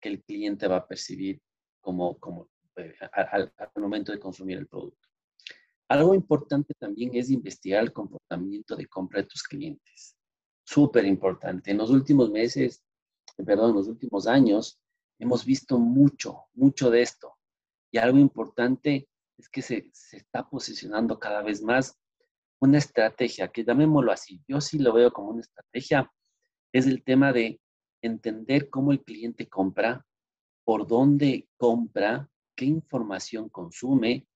que 0.00 0.08
el 0.08 0.24
cliente 0.24 0.66
va 0.66 0.78
a 0.78 0.88
percibir 0.88 1.40
como, 1.80 2.18
como 2.18 2.48
eh, 2.74 2.96
al, 3.12 3.52
momento 3.76 4.10
de 4.10 4.18
consumir 4.18 4.58
el 4.58 4.66
producto. 4.66 5.08
Algo 5.88 6.12
importante 6.12 6.74
también 6.74 7.14
es 7.14 7.30
investigar 7.30 7.84
el 7.84 7.92
comportamiento 7.92 8.74
de 8.74 8.88
compra 8.88 9.20
de 9.20 9.28
tus 9.28 9.44
clientes 9.44 10.16
súper 10.64 11.04
importante. 11.04 11.70
En 11.70 11.78
los 11.78 11.90
últimos 11.90 12.32
meses, 12.32 12.82
perdón, 13.46 13.70
en 13.70 13.76
los 13.76 13.86
últimos 13.86 14.26
años, 14.26 14.80
hemos 15.18 15.44
visto 15.44 15.78
mucho, 15.78 16.44
mucho 16.54 16.90
de 16.90 17.02
esto. 17.02 17.36
Y 17.90 17.98
algo 17.98 18.18
importante 18.18 19.08
es 19.38 19.48
que 19.48 19.62
se, 19.62 19.90
se 19.92 20.16
está 20.18 20.48
posicionando 20.48 21.18
cada 21.18 21.42
vez 21.42 21.62
más 21.62 21.98
una 22.60 22.78
estrategia, 22.78 23.48
que 23.48 23.64
llamémoslo 23.64 24.12
así, 24.12 24.42
yo 24.48 24.60
sí 24.60 24.78
lo 24.78 24.92
veo 24.92 25.12
como 25.12 25.30
una 25.30 25.42
estrategia, 25.42 26.10
es 26.72 26.86
el 26.86 27.04
tema 27.04 27.32
de 27.32 27.60
entender 28.02 28.70
cómo 28.70 28.92
el 28.92 29.02
cliente 29.02 29.48
compra, 29.48 30.04
por 30.64 30.86
dónde 30.86 31.48
compra, 31.56 32.28
qué 32.56 32.64
información 32.64 33.48
consume, 33.48 34.26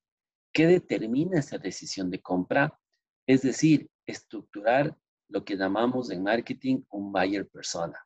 qué 0.52 0.66
determina 0.66 1.38
esa 1.38 1.58
decisión 1.58 2.11
de 2.11 2.20
compra, 2.20 2.78
es 3.26 3.42
decir, 3.42 3.88
estructurar 4.06 4.97
lo 5.28 5.44
que 5.44 5.56
llamamos 5.56 6.11
en 6.11 6.23
marketing 6.23 6.82
un 6.90 7.12
buyer 7.12 7.47
persona. 7.49 7.99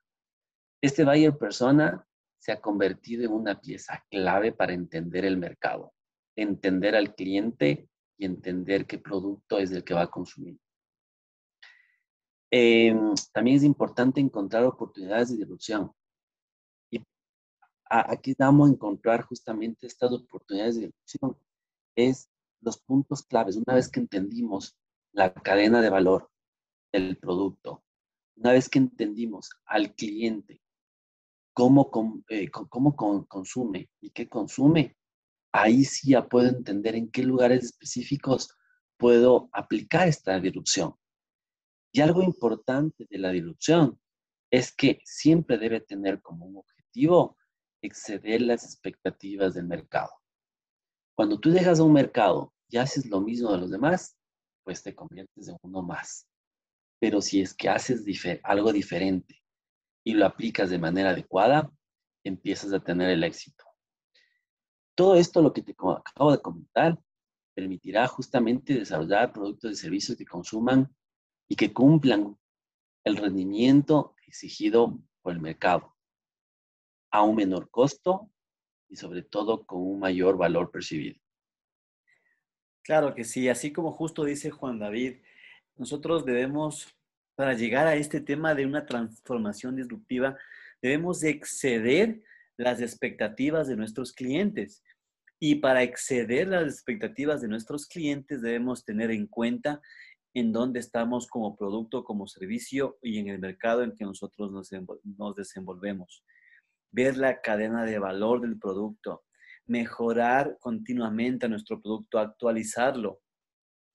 Este 0.80 1.04
buyer 1.04 1.36
persona 1.36 2.06
se 2.42 2.50
ha 2.50 2.60
convertido 2.60 3.24
en 3.24 3.30
una 3.30 3.60
pieza 3.60 4.04
clave 4.10 4.50
para 4.50 4.72
entender 4.72 5.24
el 5.24 5.36
mercado, 5.36 5.94
entender 6.34 6.96
al 6.96 7.14
cliente 7.14 7.88
y 8.18 8.24
entender 8.24 8.84
qué 8.84 8.98
producto 8.98 9.60
es 9.60 9.70
el 9.70 9.84
que 9.84 9.94
va 9.94 10.02
a 10.02 10.10
consumir. 10.10 10.58
Em, 12.50 13.14
también 13.32 13.58
es 13.58 13.62
importante 13.62 14.20
encontrar 14.20 14.64
oportunidades 14.64 15.30
de 15.30 15.36
disrupción. 15.36 15.92
Y 16.90 17.00
aquí 17.84 18.34
vamos 18.36 18.68
a 18.68 18.72
encontrar 18.72 19.22
justamente 19.22 19.86
estas 19.86 20.10
oportunidades 20.10 20.74
de 20.74 20.86
disrupción. 20.86 21.36
Es 21.94 22.28
los 22.60 22.76
puntos 22.76 23.22
claves. 23.22 23.54
Una 23.54 23.76
vez 23.76 23.88
que 23.88 24.00
entendimos 24.00 24.76
la 25.12 25.32
cadena 25.32 25.80
de 25.80 25.90
valor, 25.90 26.28
el 26.90 27.16
producto. 27.18 27.84
Una 28.34 28.50
vez 28.50 28.68
que 28.68 28.80
entendimos 28.80 29.48
al 29.64 29.94
cliente 29.94 30.61
cómo, 31.52 31.90
eh, 32.28 32.50
cómo 32.50 32.96
consume 32.96 33.90
y 34.00 34.10
qué 34.10 34.28
consume, 34.28 34.96
ahí 35.52 35.84
sí 35.84 36.10
ya 36.10 36.26
puedo 36.28 36.48
entender 36.48 36.94
en 36.94 37.10
qué 37.10 37.22
lugares 37.22 37.64
específicos 37.64 38.56
puedo 38.96 39.50
aplicar 39.52 40.08
esta 40.08 40.38
disrupción. 40.40 40.94
Y 41.92 42.00
algo 42.00 42.22
importante 42.22 43.06
de 43.08 43.18
la 43.18 43.30
disrupción 43.30 44.00
es 44.50 44.74
que 44.74 45.00
siempre 45.04 45.58
debe 45.58 45.80
tener 45.80 46.22
como 46.22 46.46
un 46.46 46.56
objetivo 46.58 47.36
exceder 47.82 48.42
las 48.42 48.64
expectativas 48.64 49.54
del 49.54 49.66
mercado. 49.66 50.10
Cuando 51.14 51.38
tú 51.38 51.50
dejas 51.50 51.80
a 51.80 51.84
un 51.84 51.92
mercado 51.92 52.54
y 52.68 52.78
haces 52.78 53.06
lo 53.06 53.20
mismo 53.20 53.52
de 53.52 53.58
los 53.58 53.70
demás, 53.70 54.16
pues 54.64 54.82
te 54.82 54.94
conviertes 54.94 55.48
en 55.48 55.56
uno 55.62 55.82
más. 55.82 56.26
Pero 57.00 57.20
si 57.20 57.40
es 57.40 57.52
que 57.52 57.68
haces 57.68 58.04
algo 58.44 58.72
diferente 58.72 59.41
y 60.04 60.14
lo 60.14 60.26
aplicas 60.26 60.70
de 60.70 60.78
manera 60.78 61.10
adecuada, 61.10 61.70
empiezas 62.24 62.72
a 62.72 62.80
tener 62.80 63.10
el 63.10 63.24
éxito. 63.24 63.64
Todo 64.94 65.16
esto, 65.16 65.42
lo 65.42 65.52
que 65.52 65.62
te 65.62 65.72
acabo 65.72 66.32
de 66.32 66.42
comentar, 66.42 66.98
permitirá 67.54 68.06
justamente 68.06 68.74
desarrollar 68.74 69.32
productos 69.32 69.72
y 69.72 69.76
servicios 69.76 70.16
que 70.16 70.24
consuman 70.24 70.94
y 71.48 71.56
que 71.56 71.72
cumplan 71.72 72.36
el 73.04 73.16
rendimiento 73.16 74.14
exigido 74.26 74.98
por 75.20 75.32
el 75.32 75.40
mercado 75.40 75.94
a 77.10 77.22
un 77.22 77.36
menor 77.36 77.70
costo 77.70 78.30
y 78.88 78.96
sobre 78.96 79.22
todo 79.22 79.64
con 79.66 79.80
un 79.80 80.00
mayor 80.00 80.36
valor 80.36 80.70
percibido. 80.70 81.20
Claro 82.82 83.14
que 83.14 83.24
sí, 83.24 83.48
así 83.48 83.72
como 83.72 83.92
justo 83.92 84.24
dice 84.24 84.50
Juan 84.50 84.78
David, 84.78 85.18
nosotros 85.76 86.24
debemos, 86.24 86.94
para 87.34 87.54
llegar 87.54 87.86
a 87.86 87.94
este 87.94 88.20
tema 88.20 88.54
de 88.54 88.66
una 88.66 88.86
transformación 88.86 89.76
disruptiva, 89.76 90.36
debemos 90.80 91.22
exceder 91.22 92.22
las 92.56 92.80
expectativas 92.80 93.68
de 93.68 93.76
nuestros 93.76 94.12
clientes. 94.12 94.82
Y 95.40 95.56
para 95.56 95.82
exceder 95.82 96.48
las 96.48 96.64
expectativas 96.64 97.40
de 97.40 97.48
nuestros 97.48 97.86
clientes 97.86 98.42
debemos 98.42 98.84
tener 98.84 99.10
en 99.10 99.26
cuenta 99.26 99.80
en 100.34 100.52
dónde 100.52 100.80
estamos 100.80 101.26
como 101.26 101.56
producto, 101.56 102.04
como 102.04 102.26
servicio 102.26 102.98
y 103.02 103.18
en 103.18 103.28
el 103.28 103.38
mercado 103.38 103.82
en 103.82 103.94
que 103.96 104.04
nosotros 104.04 104.50
nos, 104.52 105.34
desenvolvemos. 105.36 106.24
Ver 106.90 107.16
la 107.16 107.40
cadena 107.40 107.84
de 107.84 107.98
valor 107.98 108.40
del 108.40 108.58
producto, 108.58 109.24
mejorar 109.66 110.56
continuamente 110.60 111.48
nuestro 111.48 111.80
producto, 111.80 112.18
actualizarlo, 112.18 113.20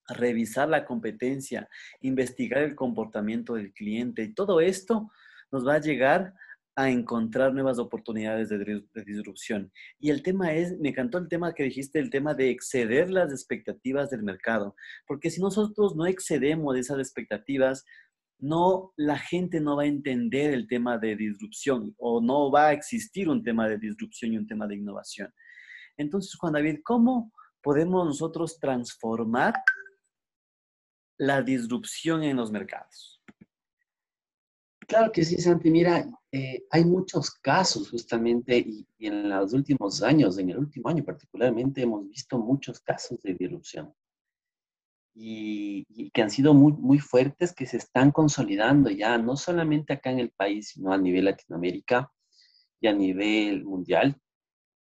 revisar 0.08 0.68
la 0.68 0.84
competencia, 0.84 1.68
investigar 2.00 2.62
el 2.62 2.74
comportamiento 2.74 3.54
del 3.54 3.72
cliente 3.72 4.22
y 4.22 4.34
todo 4.34 4.60
esto 4.60 5.10
nos 5.50 5.66
va 5.66 5.74
a 5.74 5.80
llegar 5.80 6.34
a 6.78 6.90
encontrar 6.90 7.52
nuevas 7.52 7.80
oportunidades 7.80 8.50
de, 8.50 8.84
disrupción. 9.04 9.72
Y 9.98 10.10
el 10.10 10.22
tema 10.22 10.54
es, 10.54 10.78
me 10.78 10.90
encantó 10.90 11.18
el 11.18 11.26
tema 11.26 11.52
que 11.52 11.64
dijiste, 11.64 11.98
el 11.98 12.08
tema 12.08 12.34
de 12.34 12.50
exceder 12.50 13.10
las 13.10 13.32
expectativas 13.32 14.10
del 14.10 14.22
mercado, 14.22 14.76
porque 15.04 15.28
si 15.28 15.40
nosotros 15.40 15.96
no 15.96 16.06
excedemos 16.06 16.76
esas 16.76 16.98
expectativas, 16.98 17.84
no, 18.38 18.92
la 18.96 19.18
gente 19.18 19.60
no 19.60 19.74
va 19.74 19.82
a 19.82 19.86
entender 19.86 20.54
el 20.54 20.68
tema 20.68 20.98
de 20.98 21.16
disrupción 21.16 21.96
o 21.98 22.20
no 22.20 22.48
va 22.48 22.68
a 22.68 22.72
existir 22.72 23.28
un 23.28 23.42
tema 23.42 23.68
de 23.68 23.78
disrupción 23.78 24.32
y 24.32 24.38
un 24.38 24.46
tema 24.46 24.68
de 24.68 24.76
innovación. 24.76 25.34
Entonces, 25.96 26.36
Juan 26.36 26.52
David, 26.52 26.78
¿cómo 26.84 27.32
podemos 27.60 28.06
nosotros 28.06 28.60
transformar 28.60 29.54
la 31.18 31.42
disrupción 31.42 32.22
en 32.22 32.36
los 32.36 32.50
mercados? 32.50 33.20
Claro 34.88 35.12
que 35.12 35.22
sí, 35.22 35.36
Santi. 35.36 35.70
Mira, 35.70 36.08
eh, 36.32 36.64
hay 36.70 36.84
muchos 36.84 37.30
casos 37.30 37.90
justamente 37.90 38.56
y, 38.58 38.86
en 39.00 39.28
los 39.28 39.52
últimos 39.52 40.02
años, 40.02 40.38
en 40.38 40.48
el 40.48 40.58
último 40.58 40.88
año 40.88 41.04
particularmente, 41.04 41.82
hemos 41.82 42.08
visto 42.08 42.38
muchos 42.38 42.80
casos 42.80 43.20
de 43.20 43.34
disrupción 43.34 43.92
y, 45.14 45.84
y, 45.90 46.10
que 46.10 46.22
han 46.22 46.30
sido 46.30 46.54
muy, 46.54 46.72
muy 46.72 46.98
fuertes, 47.00 47.52
que 47.52 47.66
se 47.66 47.76
están 47.76 48.12
consolidando 48.12 48.88
ya, 48.88 49.18
no 49.18 49.36
solamente 49.36 49.92
acá 49.92 50.10
en 50.10 50.20
el 50.20 50.30
país, 50.30 50.70
sino 50.70 50.92
a 50.92 50.96
nivel 50.96 51.26
Latinoamérica 51.26 52.10
y 52.80 52.86
a 52.86 52.92
nivel 52.94 53.64
mundial. 53.64 54.16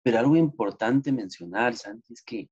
Pero 0.04 0.20
algo 0.20 0.36
importante 0.36 1.14
mencionar, 1.14 1.76
Santi, 1.76 2.14
es 2.14 2.24
que 2.24 2.50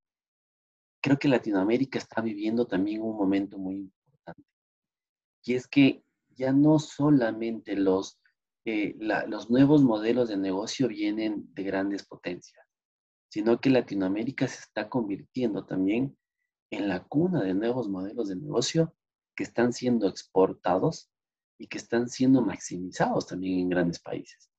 creo 1.02 1.18
que 1.18 1.28
Latinoamérica 1.28 1.98
está 1.98 2.22
viviendo 2.22 2.66
también 2.66 3.02
un 3.02 3.18
momento 3.18 3.58
muy 3.58 3.78
importante. 3.78 4.44
Y 5.44 5.56
es 5.56 5.68
que 5.68 6.04
ya 6.30 6.54
no 6.54 6.80
solamente 6.80 7.76
los, 7.76 8.20
eh, 8.66 8.96
los 9.00 9.50
nuevos 9.50 9.84
modelos 9.84 10.30
de 10.30 10.38
negocio 10.38 10.88
vienen 10.88 11.52
de 11.54 11.64
grandes 11.64 12.06
potencias, 12.06 12.66
sino 13.30 13.60
que 13.60 13.70
Latinoamérica 13.70 14.48
se 14.48 14.60
está 14.60 14.88
convirtiendo 14.88 15.66
también 15.66 16.16
en 16.70 16.88
la 16.88 17.04
cuna 17.04 17.44
de 17.44 17.54
nuevos 17.54 17.90
modelos 17.90 18.30
de 18.30 18.36
negocio 18.36 18.96
que 19.36 19.44
están 19.44 19.74
siendo 19.74 20.08
exportados 20.08 21.10
y 21.58 21.68
que 21.68 21.78
están 21.78 22.10
siendo 22.10 22.42
maximizados 22.42 23.28
también 23.28 23.60
en 23.60 23.70
grandes 23.70 24.00
países. 24.00 24.50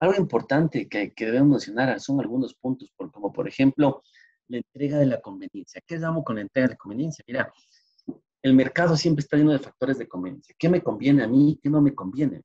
Algo 0.00 0.16
importante 0.16 0.88
que, 0.88 1.14
que 1.14 1.26
debemos 1.26 1.50
mencionar 1.50 2.00
son 2.00 2.20
algunos 2.20 2.54
puntos, 2.54 2.92
como 2.96 3.32
por 3.32 3.48
ejemplo 3.48 4.02
la 4.48 4.58
entrega 4.58 4.98
de 4.98 5.06
la 5.06 5.20
conveniencia. 5.20 5.80
¿Qué 5.86 5.98
llamo 5.98 6.22
con 6.22 6.36
la 6.36 6.42
entrega 6.42 6.68
de 6.68 6.74
la 6.74 6.78
conveniencia? 6.78 7.24
Mira, 7.26 7.52
el 8.42 8.54
mercado 8.54 8.96
siempre 8.96 9.22
está 9.22 9.36
lleno 9.36 9.52
de 9.52 9.58
factores 9.58 9.98
de 9.98 10.08
conveniencia. 10.08 10.54
¿Qué 10.58 10.68
me 10.68 10.82
conviene 10.82 11.24
a 11.24 11.28
mí? 11.28 11.58
¿Qué 11.62 11.70
no 11.70 11.80
me 11.80 11.94
conviene? 11.94 12.42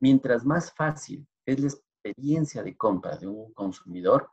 Mientras 0.00 0.44
más 0.44 0.72
fácil 0.74 1.26
es 1.46 1.60
la 1.60 1.68
experiencia 1.68 2.62
de 2.62 2.76
compra 2.76 3.16
de 3.16 3.26
un 3.26 3.52
consumidor, 3.54 4.30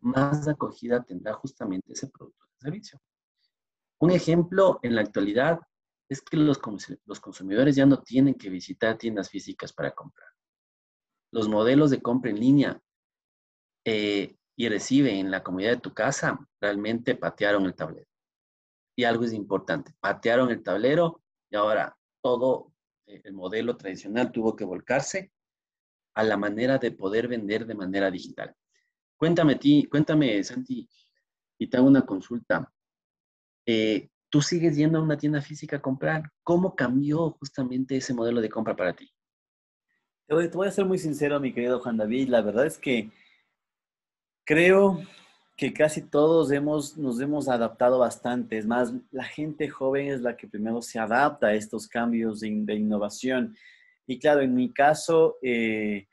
más 0.00 0.46
acogida 0.48 1.02
tendrá 1.02 1.32
justamente 1.32 1.92
ese 1.92 2.08
producto 2.08 2.44
o 2.44 2.60
servicio. 2.60 3.00
Un 3.98 4.10
ejemplo 4.10 4.78
en 4.82 4.94
la 4.94 5.00
actualidad 5.00 5.60
es 6.08 6.20
que 6.20 6.36
los, 6.36 6.60
los 7.06 7.20
consumidores 7.20 7.74
ya 7.74 7.86
no 7.86 8.02
tienen 8.02 8.34
que 8.34 8.50
visitar 8.50 8.98
tiendas 8.98 9.30
físicas 9.30 9.72
para 9.72 9.92
comprar. 9.92 10.28
Los 11.32 11.48
modelos 11.48 11.90
de 11.90 12.02
compra 12.02 12.30
en 12.30 12.38
línea 12.38 12.82
eh, 13.84 14.36
y 14.56 14.68
recibe 14.68 15.18
en 15.18 15.30
la 15.30 15.42
comunidad 15.42 15.72
de 15.72 15.80
tu 15.80 15.92
casa 15.92 16.38
realmente 16.60 17.14
patearon 17.14 17.66
el 17.66 17.74
tablero. 17.74 18.08
Y 18.96 19.04
algo 19.04 19.24
es 19.24 19.34
importante, 19.34 19.92
patearon 20.00 20.50
el 20.50 20.62
tablero 20.62 21.22
y 21.50 21.56
ahora 21.56 21.96
todo 22.22 22.72
eh, 23.06 23.20
el 23.24 23.34
modelo 23.34 23.76
tradicional 23.76 24.32
tuvo 24.32 24.56
que 24.56 24.64
volcarse 24.64 25.30
a 26.14 26.24
la 26.24 26.38
manera 26.38 26.78
de 26.78 26.90
poder 26.90 27.28
vender 27.28 27.66
de 27.66 27.74
manera 27.74 28.10
digital. 28.10 28.54
Cuéntame, 29.18 29.56
ti, 29.56 29.86
cuéntame, 29.90 30.42
Santi, 30.42 30.88
y 31.58 31.66
te 31.66 31.76
hago 31.76 31.86
una 31.86 32.06
consulta. 32.06 32.72
Eh, 33.66 34.08
¿Tú 34.30 34.40
sigues 34.40 34.76
yendo 34.76 34.98
a 34.98 35.02
una 35.02 35.18
tienda 35.18 35.42
física 35.42 35.76
a 35.76 35.82
comprar? 35.82 36.32
¿Cómo 36.42 36.74
cambió 36.74 37.30
justamente 37.32 37.96
ese 37.96 38.14
modelo 38.14 38.40
de 38.40 38.48
compra 38.48 38.74
para 38.74 38.94
ti? 38.94 39.10
Te 40.26 40.34
voy, 40.34 40.48
te 40.48 40.56
voy 40.56 40.68
a 40.68 40.72
ser 40.72 40.86
muy 40.86 40.98
sincero, 40.98 41.38
mi 41.38 41.52
querido 41.52 41.80
Juan 41.80 41.98
David. 41.98 42.28
La 42.28 42.40
verdad 42.40 42.66
es 42.66 42.78
que 42.78 43.10
creo 44.46 45.00
que 45.56 45.72
casi 45.72 46.02
todos 46.02 46.50
hemos, 46.52 46.96
nos 46.96 47.20
hemos 47.20 47.48
adaptado 47.48 47.98
bastante. 47.98 48.56
Es 48.56 48.66
más, 48.66 48.94
la 49.10 49.24
gente 49.24 49.68
joven 49.68 50.08
es 50.08 50.20
la 50.20 50.36
que 50.36 50.46
primero 50.46 50.80
se 50.80 50.98
adapta 50.98 51.48
a 51.48 51.54
estos 51.54 51.88
cambios 51.88 52.40
de, 52.40 52.48
innovación. 52.48 53.56
Y 54.06 54.18
claro, 54.18 54.42
en 54.42 54.54
mi 54.54 54.72
caso, 54.72 55.36
eh, 55.42 56.06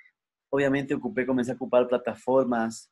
obviamente 0.49 0.95
ocupé, 0.95 1.25
comencé 1.25 1.51
a 1.51 1.55
ocupar 1.55 1.87
plataformas 1.87 2.91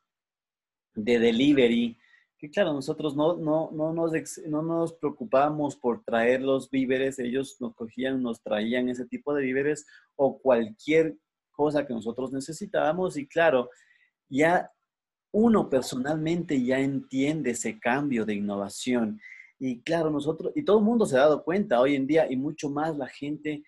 de 0.94 1.18
delivery, 1.18 1.98
que 2.38 2.50
claro, 2.50 2.72
nosotros 2.72 3.16
no, 3.16 3.36
no, 3.36 3.70
no, 3.72 3.92
nos, 3.92 4.12
no 4.46 4.62
nos 4.62 4.92
preocupamos 4.92 5.76
por 5.76 6.04
traer 6.04 6.42
los 6.42 6.70
víveres, 6.70 7.18
ellos 7.18 7.56
nos 7.60 7.74
cogían, 7.74 8.22
nos 8.22 8.42
traían 8.42 8.88
ese 8.88 9.06
tipo 9.06 9.32
de 9.32 9.42
víveres 9.42 9.86
o 10.16 10.38
cualquier 10.38 11.16
cosa 11.50 11.86
que 11.86 11.94
nosotros 11.94 12.32
necesitábamos 12.32 13.16
y 13.16 13.26
claro, 13.26 13.70
ya 14.28 14.70
uno 15.32 15.68
personalmente 15.68 16.62
ya 16.62 16.78
entiende 16.78 17.50
ese 17.50 17.80
cambio 17.80 18.24
de 18.24 18.34
innovación. 18.34 19.20
Y 19.58 19.80
claro, 19.80 20.10
nosotros, 20.10 20.52
y 20.54 20.62
todo 20.62 20.78
el 20.78 20.84
mundo 20.84 21.06
se 21.06 21.16
ha 21.16 21.20
dado 21.20 21.42
cuenta 21.42 21.80
hoy 21.80 21.96
en 21.96 22.06
día, 22.06 22.30
y 22.30 22.36
mucho 22.36 22.68
más 22.68 22.96
la 22.96 23.08
gente 23.08 23.62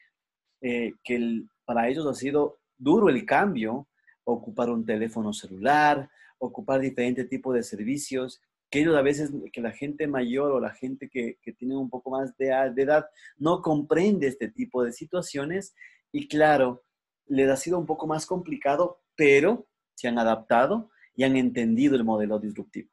eh, 0.61 0.93
que 1.03 1.43
para 1.65 1.89
ellos 1.89 2.07
ha 2.07 2.15
sido 2.15 2.59
duro 2.77 3.09
el 3.09 3.25
cambio, 3.25 3.89
ocupar 4.25 4.71
un 4.71 4.85
teléfono 4.85 5.33
celular, 5.33 6.09
ocupar 6.39 6.81
diferentes 6.81 7.29
tipos 7.29 7.55
de 7.55 7.63
servicios, 7.63 8.43
que 8.71 8.81
ellos 8.81 8.97
a 8.97 9.03
veces, 9.03 9.31
que 9.53 9.61
la 9.61 9.73
gente 9.73 10.07
mayor 10.07 10.53
o 10.53 10.61
la 10.61 10.75
gente 10.75 11.09
que, 11.09 11.39
que 11.41 11.53
tiene 11.53 11.77
un 11.77 11.89
poco 11.89 12.11
más 12.11 12.37
de, 12.37 12.47
de 12.75 12.83
edad 12.83 13.07
no 13.37 13.63
comprende 13.63 14.27
este 14.27 14.49
tipo 14.49 14.83
de 14.83 14.93
situaciones. 14.93 15.75
Y 16.13 16.29
claro, 16.29 16.83
les 17.27 17.49
ha 17.49 17.57
sido 17.57 17.79
un 17.79 17.87
poco 17.87 18.07
más 18.07 18.27
complicado, 18.27 19.01
pero 19.15 19.67
se 19.95 20.09
han 20.09 20.19
adaptado 20.19 20.91
y 21.15 21.25
han 21.25 21.37
entendido 21.37 21.97
el 21.97 22.05
modelo 22.05 22.39
disruptivo. 22.39 22.91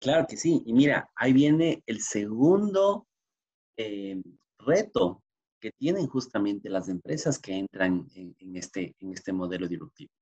Claro 0.00 0.26
que 0.26 0.36
sí. 0.36 0.62
Y 0.66 0.72
mira, 0.72 1.10
ahí 1.16 1.32
viene 1.32 1.82
el 1.86 2.00
segundo 2.00 3.06
eh, 3.76 4.20
reto 4.58 5.22
que 5.60 5.70
tienen 5.72 6.06
justamente 6.06 6.68
las 6.68 6.88
empresas 6.88 7.38
que 7.38 7.56
entran 7.56 8.06
en, 8.14 8.56
este, 8.56 8.94
en 9.00 9.12
este 9.12 9.32
modelo 9.32 9.66
disruptivo. 9.66 10.12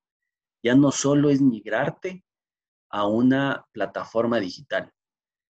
Ya 0.62 0.76
no 0.76 0.92
solo 0.92 1.30
es 1.30 1.40
migrarte 1.40 2.24
a 2.90 3.08
una 3.08 3.66
plataforma 3.72 4.38
digital, 4.38 4.92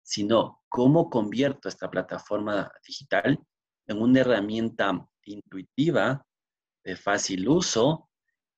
sino 0.02 0.62
cómo 0.70 1.10
convierto 1.10 1.68
esta 1.68 1.90
plataforma 1.90 2.72
digital 2.86 3.38
en 3.86 4.00
una 4.00 4.20
herramienta 4.20 5.06
intuitiva, 5.24 6.24
de 6.82 6.96
fácil 6.96 7.48
uso 7.48 8.08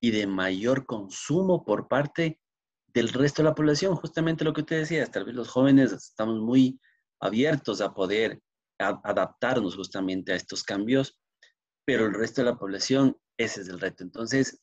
y 0.01 0.11
de 0.11 0.27
mayor 0.27 0.87
consumo 0.87 1.65
por 1.65 1.89
parte 1.89 2.41
del 2.97 3.11
resto 3.11 3.43
de 3.43 3.51
la 3.51 3.55
población, 3.55 3.95
justamente 3.95 4.43
lo 4.43 4.55
que 4.55 4.63
usted 4.63 4.79
decía, 4.79 5.05
tal 5.05 5.27
vez 5.27 5.35
los 5.35 5.49
jóvenes 5.49 5.93
estamos 5.93 6.41
muy 6.41 6.81
abiertos 7.21 7.83
a 7.83 7.93
poder 7.93 8.41
adaptarnos 8.79 9.77
justamente 9.77 10.33
a 10.33 10.37
estos 10.37 10.63
cambios, 10.63 11.21
pero 11.85 12.07
el 12.07 12.15
resto 12.15 12.41
de 12.41 12.47
la 12.47 12.57
población, 12.57 13.15
ese 13.37 13.61
es 13.61 13.69
el 13.69 13.81
reto. 13.81 14.03
Entonces, 14.03 14.63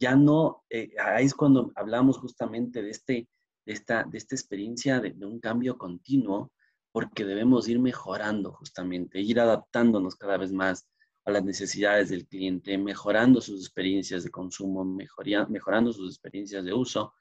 ya 0.00 0.16
no, 0.16 0.64
eh, 0.70 0.92
ahí 0.98 1.26
es 1.26 1.34
cuando 1.34 1.70
hablamos 1.76 2.16
justamente 2.16 2.80
de, 2.80 2.88
este, 2.88 3.28
de, 3.66 3.72
esta, 3.74 4.02
de 4.04 4.16
esta 4.16 4.34
experiencia 4.34 4.98
de, 5.00 5.10
de 5.10 5.26
un 5.26 5.38
cambio 5.38 5.76
continuo, 5.76 6.50
porque 6.90 7.26
debemos 7.26 7.68
ir 7.68 7.80
mejorando 7.80 8.52
justamente, 8.52 9.20
ir 9.20 9.40
adaptándonos 9.40 10.16
cada 10.16 10.38
vez 10.38 10.52
más 10.52 10.88
a 11.26 11.32
las 11.32 11.44
necesidades 11.44 12.08
del 12.08 12.26
cliente, 12.26 12.78
mejorando 12.78 13.42
sus 13.42 13.60
experiencias 13.60 14.24
de 14.24 14.30
consumo, 14.30 14.86
mejorando 14.86 15.92
sus 15.92 16.14
experiencias 16.14 16.64
de 16.64 16.72
uso 16.72 17.12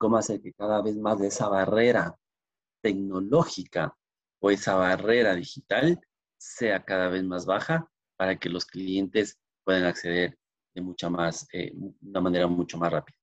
cómo 0.00 0.16
hacer 0.16 0.40
que 0.40 0.54
cada 0.54 0.80
vez 0.80 0.96
más 0.96 1.18
de 1.18 1.26
esa 1.26 1.46
barrera 1.48 2.16
tecnológica 2.80 3.94
o 4.40 4.50
esa 4.50 4.74
barrera 4.74 5.34
digital 5.34 6.00
sea 6.38 6.82
cada 6.82 7.10
vez 7.10 7.22
más 7.22 7.44
baja 7.44 7.86
para 8.16 8.38
que 8.38 8.48
los 8.48 8.64
clientes 8.64 9.38
puedan 9.62 9.84
acceder 9.84 10.38
de 10.74 10.80
mucha 10.80 11.10
más, 11.10 11.46
eh, 11.52 11.74
una 12.00 12.20
manera 12.22 12.46
mucho 12.46 12.78
más 12.78 12.90
rápida. 12.90 13.18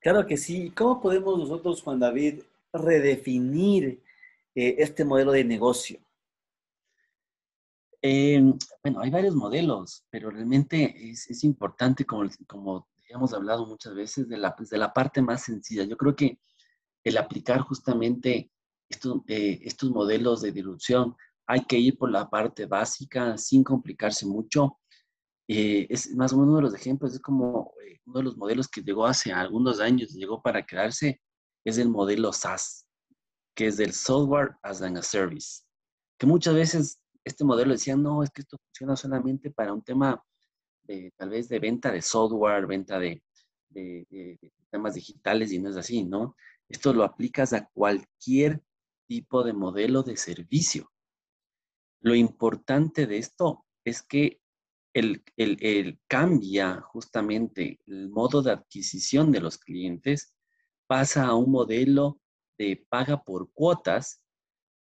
Claro 0.00 0.26
que 0.26 0.36
sí. 0.36 0.70
¿Cómo 0.70 1.00
podemos 1.00 1.38
nosotros, 1.38 1.80
Juan 1.80 2.00
David, 2.00 2.42
redefinir 2.72 4.02
eh, 4.56 4.74
este 4.78 5.04
modelo 5.04 5.30
de 5.30 5.44
negocio? 5.44 6.00
Em, 8.02 8.58
bueno, 8.82 9.00
hay 9.00 9.10
varios 9.10 9.36
modelos, 9.36 10.04
pero 10.10 10.30
realmente 10.30 11.10
es, 11.10 11.30
es 11.30 11.44
importante, 11.44 12.04
como, 12.04 12.28
como 12.48 12.87
hemos 13.08 13.32
hablado 13.32 13.66
muchas 13.66 13.94
veces 13.94 14.28
de 14.28 14.36
la, 14.36 14.54
pues, 14.54 14.70
de 14.70 14.78
la 14.78 14.92
parte 14.92 15.22
más 15.22 15.42
sencilla. 15.42 15.84
Yo 15.84 15.96
creo 15.96 16.14
que 16.14 16.38
el 17.04 17.16
aplicar 17.16 17.60
justamente 17.60 18.50
estos, 18.88 19.22
eh, 19.26 19.60
estos 19.62 19.90
modelos 19.90 20.42
de 20.42 20.52
dilución, 20.52 21.16
hay 21.46 21.64
que 21.64 21.78
ir 21.78 21.96
por 21.96 22.10
la 22.10 22.28
parte 22.28 22.66
básica 22.66 23.36
sin 23.38 23.64
complicarse 23.64 24.26
mucho. 24.26 24.78
Eh, 25.48 25.86
es 25.88 26.14
más 26.14 26.32
o 26.32 26.36
menos 26.36 26.48
uno 26.48 26.56
de 26.56 26.62
los 26.62 26.74
ejemplos, 26.74 27.14
es 27.14 27.20
como 27.20 27.72
eh, 27.86 27.98
uno 28.04 28.18
de 28.18 28.24
los 28.24 28.36
modelos 28.36 28.68
que 28.68 28.82
llegó 28.82 29.06
hace 29.06 29.32
algunos 29.32 29.80
años, 29.80 30.12
llegó 30.12 30.42
para 30.42 30.64
quedarse, 30.64 31.22
es 31.64 31.78
el 31.78 31.88
modelo 31.88 32.32
SaaS, 32.32 32.86
que 33.54 33.68
es 33.68 33.78
del 33.78 33.92
Software 33.92 34.56
as 34.62 34.82
a 34.82 35.02
Service, 35.02 35.62
que 36.18 36.26
muchas 36.26 36.54
veces 36.54 37.00
este 37.24 37.44
modelo 37.44 37.72
decía, 37.72 37.96
no, 37.96 38.22
es 38.22 38.30
que 38.30 38.42
esto 38.42 38.58
funciona 38.58 38.96
solamente 38.96 39.50
para 39.50 39.72
un 39.72 39.82
tema 39.82 40.22
tal 41.16 41.30
vez 41.30 41.48
de 41.48 41.58
venta 41.58 41.90
de 41.90 42.02
software, 42.02 42.66
venta 42.66 42.98
de, 42.98 43.22
temas 44.70 44.94
digitales 44.94 45.52
y 45.52 45.58
no 45.58 45.70
es 45.70 45.76
así, 45.76 46.04
¿no? 46.04 46.36
Esto 46.68 46.92
lo 46.92 47.04
aplicas 47.04 47.52
a 47.52 47.66
cualquier 47.68 48.62
tipo 49.06 49.42
de 49.42 49.52
modelo 49.52 50.02
de 50.02 50.16
servicio. 50.16 50.90
Lo 52.00 52.14
importante 52.14 53.06
de 53.06 53.18
esto 53.18 53.66
es 53.84 54.02
que 54.02 54.40
el, 54.94 55.22
el, 55.36 56.00
cambia 56.06 56.80
justamente 56.80 57.80
el 57.86 58.10
modo 58.10 58.42
de 58.42 58.52
adquisición 58.52 59.30
de 59.30 59.40
los 59.40 59.58
clientes, 59.58 60.34
pasa 60.86 61.26
a 61.26 61.34
un 61.34 61.50
modelo 61.50 62.20
de 62.58 62.84
paga 62.88 63.22
por 63.22 63.52
cuotas, 63.52 64.22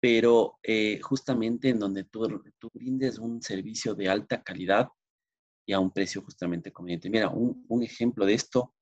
pero 0.00 0.58
eh, 0.62 1.00
justamente 1.00 1.70
en 1.70 1.78
donde 1.78 2.04
tú, 2.04 2.42
tú 2.58 2.68
brindes 2.74 3.18
un 3.18 3.40
servicio 3.40 3.94
de 3.94 4.08
alta 4.08 4.42
calidad 4.42 4.88
y 5.66 5.72
a 5.72 5.80
un 5.80 5.90
precio 5.90 6.22
justamente 6.22 6.72
conveniente. 6.72 7.10
Mira, 7.10 7.28
un, 7.28 7.64
un 7.68 7.82
ejemplo 7.82 8.26
de 8.26 8.34
esto 8.34 8.74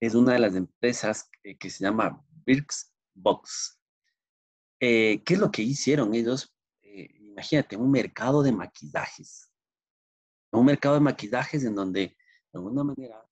es 0.00 0.14
una 0.14 0.32
de 0.32 0.38
las 0.38 0.56
empresas 0.56 1.30
que, 1.42 1.70
se 1.70 1.84
llama 1.84 2.24
Birks 2.46 2.92
Box. 3.14 3.78
Eh, 4.80 5.22
¿Qué 5.24 5.34
es 5.34 5.40
lo 5.40 5.50
que 5.50 5.62
hicieron 5.62 6.14
ellos? 6.14 6.54
Eh, 6.82 7.08
imagínate, 7.20 7.76
un 7.76 7.90
mercado 7.90 8.42
de 8.42 8.52
maquillajes. 8.52 9.52
Un 10.52 10.64
mercado 10.64 10.94
de 10.94 11.02
maquillajes 11.02 11.64
en 11.64 11.74
donde, 11.74 12.00
de 12.00 12.16
alguna 12.54 12.82
manera, 12.82 13.22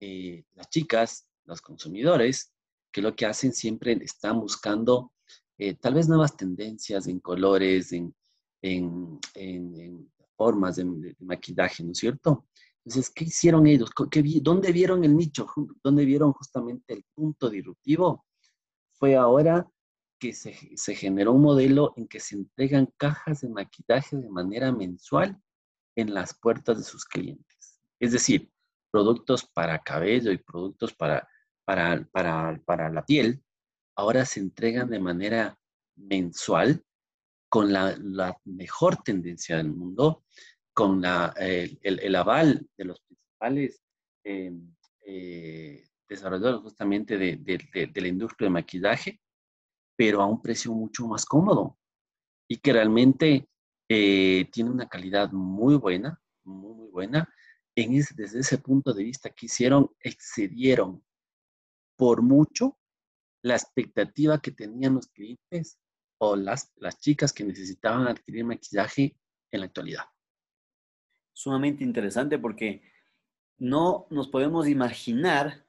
eh, 0.00 0.44
las 0.52 0.70
chicas, 0.70 1.28
los 1.44 1.60
consumidores, 1.60 2.54
que 2.92 3.02
lo 3.02 3.16
que 3.16 3.26
hacen 3.26 3.52
siempre 3.52 3.92
están 4.02 4.40
buscando 4.40 5.12
tal 5.80 5.94
vez 5.94 6.08
nuevas 6.08 6.36
tendencias 6.36 7.06
en 7.06 7.20
colores, 7.20 7.92
en, 7.92 8.12
en, 8.62 9.20
formas 10.42 10.74
de, 10.74 11.14
maquillaje, 11.20 11.84
¿no 11.84 11.92
es 11.92 11.98
cierto? 11.98 12.48
Entonces, 12.84 13.12
¿qué 13.14 13.26
hicieron 13.26 13.64
ellos? 13.68 13.90
¿Qué, 14.10 14.24
¿Dónde 14.42 14.72
vieron 14.72 15.04
el 15.04 15.16
nicho? 15.16 15.46
¿Dónde 15.84 16.04
vieron 16.04 16.32
justamente 16.32 16.94
el 16.94 17.04
punto 17.14 17.48
disruptivo? 17.48 18.26
Fue 18.90 19.14
ahora 19.14 19.64
que 20.18 20.32
se, 20.32 20.52
se, 20.74 20.96
generó 20.96 21.30
un 21.30 21.42
modelo 21.42 21.94
en 21.96 22.08
que 22.08 22.18
se 22.18 22.34
entregan 22.34 22.92
cajas 22.96 23.42
de 23.42 23.50
maquillaje 23.50 24.16
de 24.16 24.28
manera 24.28 24.72
mensual 24.72 25.40
en 25.94 26.12
las 26.12 26.36
puertas 26.36 26.76
de 26.76 26.82
sus 26.82 27.04
clientes. 27.04 27.78
Es 28.00 28.10
decir, 28.10 28.50
productos 28.90 29.46
para 29.46 29.78
cabello 29.78 30.32
y 30.32 30.38
productos 30.38 30.92
para, 30.92 31.28
para, 31.64 32.04
para, 32.10 32.60
para 32.64 32.90
la 32.90 33.04
piel, 33.04 33.40
ahora 33.94 34.24
se 34.24 34.40
entregan 34.40 34.90
de 34.90 34.98
manera 34.98 35.56
mensual 35.94 36.84
con 37.52 37.70
la, 37.70 38.34
mejor 38.46 39.02
tendencia 39.02 39.58
del 39.58 39.74
mundo, 39.74 40.24
con 40.72 41.02
la, 41.02 41.34
el, 41.36 42.14
aval 42.16 42.66
de 42.78 42.84
los 42.86 42.98
principales 43.00 43.82
eh, 44.24 44.58
eh, 45.04 45.84
desarrolladores 46.08 46.62
justamente 46.62 47.18
de, 47.18 47.36
de, 47.36 47.90
de, 47.92 48.00
la 48.00 48.08
industria 48.08 48.46
de 48.46 48.54
maquillaje, 48.54 49.20
pero 49.94 50.22
a 50.22 50.26
un 50.26 50.40
precio 50.40 50.72
mucho 50.72 51.06
más 51.06 51.26
cómodo 51.26 51.76
y 52.48 52.56
que 52.56 52.72
realmente 52.72 53.46
eh, 53.86 54.48
tiene 54.50 54.70
una 54.70 54.88
calidad 54.88 55.30
muy 55.30 55.74
buena, 55.74 56.18
muy, 56.44 56.88
buena. 56.88 57.28
Desde 57.76 58.38
ese 58.38 58.56
punto 58.56 58.94
de 58.94 59.04
vista 59.04 59.28
que 59.28 59.44
hicieron, 59.44 59.90
excedieron 60.00 61.04
por 61.98 62.22
mucho 62.22 62.78
la 63.42 63.56
expectativa 63.56 64.40
que 64.40 64.52
tenían 64.52 64.94
los 64.94 65.08
clientes 65.08 65.78
o 66.24 66.36
las, 66.36 66.72
las 66.76 67.00
chicas 67.00 67.32
que 67.32 67.42
necesitaban 67.42 68.06
adquirir 68.06 68.44
maquillaje 68.44 69.16
en 69.50 69.60
la 69.60 69.66
actualidad. 69.66 70.04
Sumamente 71.32 71.82
interesante 71.82 72.38
porque 72.38 72.82
no 73.58 74.06
nos 74.08 74.28
podemos 74.28 74.68
imaginar 74.68 75.66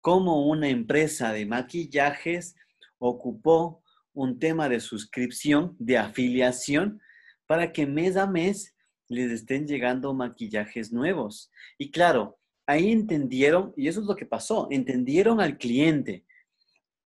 cómo 0.00 0.46
una 0.46 0.68
empresa 0.68 1.32
de 1.32 1.46
maquillajes 1.46 2.54
ocupó 2.98 3.82
un 4.12 4.38
tema 4.38 4.68
de 4.68 4.78
suscripción, 4.78 5.74
de 5.80 5.98
afiliación, 5.98 7.00
para 7.48 7.72
que 7.72 7.84
mes 7.84 8.16
a 8.16 8.28
mes 8.28 8.76
les 9.08 9.32
estén 9.32 9.66
llegando 9.66 10.14
maquillajes 10.14 10.92
nuevos. 10.92 11.50
Y 11.76 11.90
claro, 11.90 12.38
ahí 12.66 12.92
entendieron, 12.92 13.74
y 13.76 13.88
eso 13.88 14.00
es 14.00 14.06
lo 14.06 14.14
que 14.14 14.26
pasó, 14.26 14.68
entendieron 14.70 15.40
al 15.40 15.58
cliente. 15.58 16.24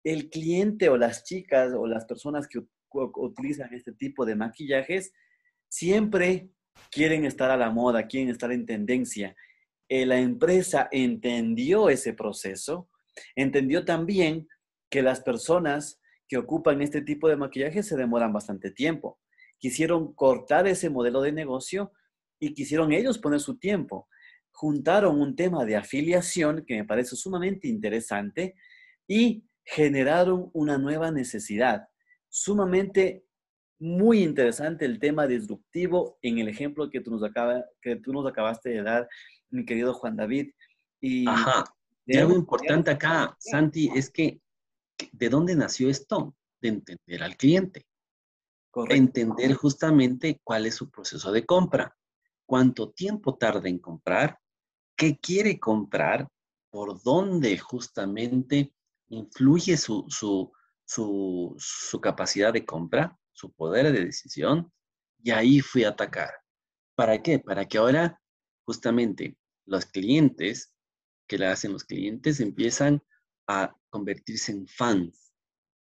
El 0.04 0.30
cliente 0.30 0.88
o 0.88 0.96
las 0.96 1.24
chicas 1.24 1.72
o 1.76 1.88
las 1.88 2.04
personas 2.04 2.46
que 2.46 2.60
utilizan 2.92 3.72
este 3.74 3.92
tipo 3.92 4.24
de 4.24 4.36
maquillajes 4.36 5.12
siempre 5.68 6.50
quieren 6.90 7.24
estar 7.24 7.50
a 7.50 7.56
la 7.56 7.70
moda, 7.70 8.06
quieren 8.06 8.30
estar 8.30 8.52
en 8.52 8.66
tendencia. 8.66 9.34
Eh, 9.88 10.06
la 10.06 10.18
empresa 10.18 10.88
entendió 10.90 11.88
ese 11.88 12.12
proceso, 12.12 12.88
entendió 13.34 13.84
también 13.84 14.48
que 14.90 15.02
las 15.02 15.20
personas 15.20 16.00
que 16.28 16.38
ocupan 16.38 16.82
este 16.82 17.02
tipo 17.02 17.28
de 17.28 17.36
maquillaje 17.36 17.82
se 17.82 17.96
demoran 17.96 18.32
bastante 18.32 18.70
tiempo 18.70 19.18
quisieron 19.58 20.14
cortar 20.14 20.66
ese 20.66 20.90
modelo 20.90 21.20
de 21.20 21.32
negocio 21.32 21.92
y 22.38 22.54
quisieron 22.54 22.92
ellos 22.92 23.18
poner 23.18 23.40
su 23.40 23.58
tiempo. 23.58 24.08
Juntaron 24.52 25.20
un 25.20 25.36
tema 25.36 25.64
de 25.64 25.76
afiliación 25.76 26.64
que 26.66 26.76
me 26.76 26.84
parece 26.84 27.16
sumamente 27.16 27.68
interesante 27.68 28.54
y 29.06 29.44
generaron 29.64 30.50
una 30.52 30.78
nueva 30.78 31.10
necesidad. 31.10 31.88
Sumamente 32.36 33.24
muy 33.78 34.22
interesante 34.22 34.84
el 34.84 34.98
tema 34.98 35.26
disruptivo 35.26 36.18
en 36.22 36.38
el 36.38 36.48
ejemplo 36.48 36.90
que 36.90 37.00
tú 37.00 37.10
nos, 37.10 37.22
acaba, 37.22 37.64
que 37.80 37.96
tú 37.96 38.12
nos 38.12 38.26
acabaste 38.26 38.70
de 38.70 38.82
dar, 38.82 39.08
mi 39.50 39.64
querido 39.64 39.94
Juan 39.94 40.16
David. 40.16 40.50
Y 41.00 41.26
Ajá. 41.28 41.64
Y 42.04 42.16
algo 42.18 42.34
importante 42.34 42.90
acá, 42.90 43.36
Santi, 43.38 43.90
es 43.94 44.10
que 44.10 44.40
¿de 45.12 45.28
dónde 45.28 45.56
nació 45.56 45.90
esto? 45.90 46.36
De 46.60 46.68
entender 46.68 47.22
al 47.22 47.36
cliente 47.36 47.86
entender 48.90 49.54
justamente 49.54 50.40
cuál 50.44 50.66
es 50.66 50.74
su 50.74 50.90
proceso 50.90 51.32
de 51.32 51.46
compra, 51.46 51.96
cuánto 52.44 52.90
tiempo 52.90 53.36
tarda 53.36 53.68
en 53.68 53.78
comprar, 53.78 54.38
qué 54.96 55.18
quiere 55.18 55.58
comprar, 55.58 56.28
por 56.70 57.02
dónde 57.02 57.56
justamente 57.58 58.74
influye 59.08 59.76
su, 59.76 60.04
su, 60.08 60.52
su, 60.86 62.00
capacidad 62.02 62.52
de 62.52 62.64
compra, 62.64 63.18
su 63.32 63.52
poder 63.52 63.92
de 63.92 64.04
decisión, 64.04 64.72
y 65.22 65.32
ahí 65.32 65.60
fui 65.60 65.84
a 65.84 65.90
atacar. 65.90 66.30
¿Para 66.94 67.22
qué? 67.22 67.38
Para 67.38 67.66
que 67.66 67.78
ahora 67.78 68.20
justamente 68.64 69.36
los 69.66 69.84
clientes, 69.84 70.72
que 71.28 71.38
le 71.38 71.46
hacen 71.46 71.72
los 71.72 71.84
clientes, 71.84 72.40
empiezan 72.40 73.02
a 73.48 73.74
convertirse 73.90 74.52
en 74.52 74.66
fans 74.66 75.32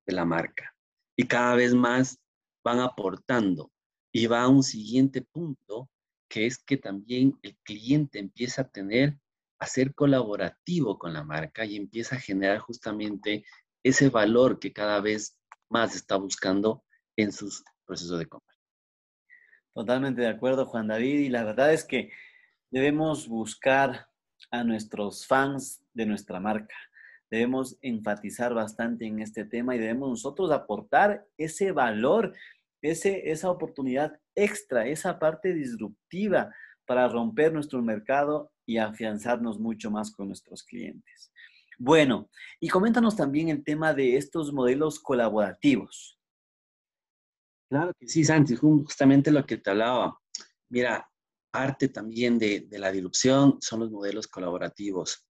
de 0.06 0.14
la 0.14 0.24
marca. 0.24 0.74
Y 1.16 1.26
cada 1.26 1.54
vez 1.54 1.74
más 1.74 2.18
van 2.64 2.80
aportando. 2.80 3.72
Y 4.12 4.26
va 4.26 4.42
a 4.42 4.48
un 4.48 4.62
siguiente 4.62 5.22
punto, 5.22 5.88
que 6.28 6.46
es 6.46 6.58
que 6.58 6.76
también 6.76 7.38
el 7.42 7.56
cliente 7.62 8.18
empieza 8.18 8.62
a 8.62 8.68
tener, 8.68 9.18
a 9.60 9.66
ser 9.66 9.94
colaborativo 9.94 10.98
con 10.98 11.12
la 11.12 11.24
marca 11.24 11.64
y 11.64 11.76
empieza 11.76 12.16
a 12.16 12.20
generar 12.20 12.58
justamente 12.58 13.44
ese 13.82 14.08
valor 14.10 14.58
que 14.58 14.72
cada 14.72 15.00
vez 15.00 15.38
más 15.68 15.94
está 15.94 16.16
buscando 16.16 16.84
en 17.16 17.32
sus 17.32 17.64
procesos 17.84 18.18
de 18.18 18.26
compra. 18.26 18.54
Totalmente 19.74 20.22
de 20.22 20.28
acuerdo, 20.28 20.66
Juan 20.66 20.88
David. 20.88 21.20
Y 21.20 21.28
la 21.28 21.44
verdad 21.44 21.72
es 21.72 21.84
que 21.84 22.10
debemos 22.70 23.28
buscar 23.28 24.08
a 24.50 24.64
nuestros 24.64 25.26
fans 25.26 25.84
de 25.92 26.06
nuestra 26.06 26.40
marca. 26.40 26.74
Debemos 27.30 27.76
enfatizar 27.82 28.54
bastante 28.54 29.06
en 29.06 29.20
este 29.20 29.44
tema 29.44 29.76
y 29.76 29.78
debemos 29.78 30.08
nosotros 30.08 30.50
aportar 30.50 31.26
ese 31.36 31.72
valor 31.72 32.32
ese, 32.82 33.30
esa 33.30 33.50
oportunidad 33.50 34.18
extra, 34.34 34.86
esa 34.86 35.18
parte 35.18 35.52
disruptiva 35.52 36.54
para 36.86 37.08
romper 37.08 37.52
nuestro 37.52 37.82
mercado 37.82 38.52
y 38.66 38.78
afianzarnos 38.78 39.58
mucho 39.58 39.90
más 39.90 40.10
con 40.12 40.28
nuestros 40.28 40.62
clientes. 40.62 41.32
Bueno, 41.78 42.28
y 42.58 42.68
coméntanos 42.68 43.14
también 43.14 43.48
el 43.48 43.62
tema 43.62 43.94
de 43.94 44.16
estos 44.16 44.52
modelos 44.52 44.98
colaborativos. 44.98 46.18
Claro 47.70 47.92
que 47.98 48.08
sí, 48.08 48.24
Santi, 48.24 48.56
justamente 48.56 49.30
lo 49.30 49.46
que 49.46 49.58
te 49.58 49.70
hablaba. 49.70 50.18
Mira, 50.70 51.08
parte 51.52 51.88
también 51.88 52.38
de, 52.38 52.66
la 52.72 52.90
disrupción 52.90 53.58
son 53.60 53.80
los 53.80 53.90
modelos 53.92 54.26
colaborativos. 54.26 55.24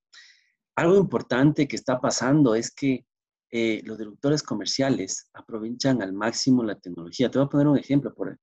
Algo 0.76 0.96
importante 0.96 1.68
que 1.68 1.76
está 1.76 2.00
pasando 2.00 2.54
es 2.54 2.72
que 2.74 3.04
eh, 3.50 3.82
los 3.84 3.98
directores 3.98 4.42
comerciales 4.42 5.28
aprovechan 5.34 6.00
al 6.00 6.12
máximo 6.14 6.62
la 6.62 6.78
tecnología. 6.78 7.30
Te 7.30 7.38
voy 7.38 7.46
a 7.46 7.50
poner 7.50 7.66
un 7.66 7.78
ejemplo. 7.78 8.14
Por, 8.14 8.38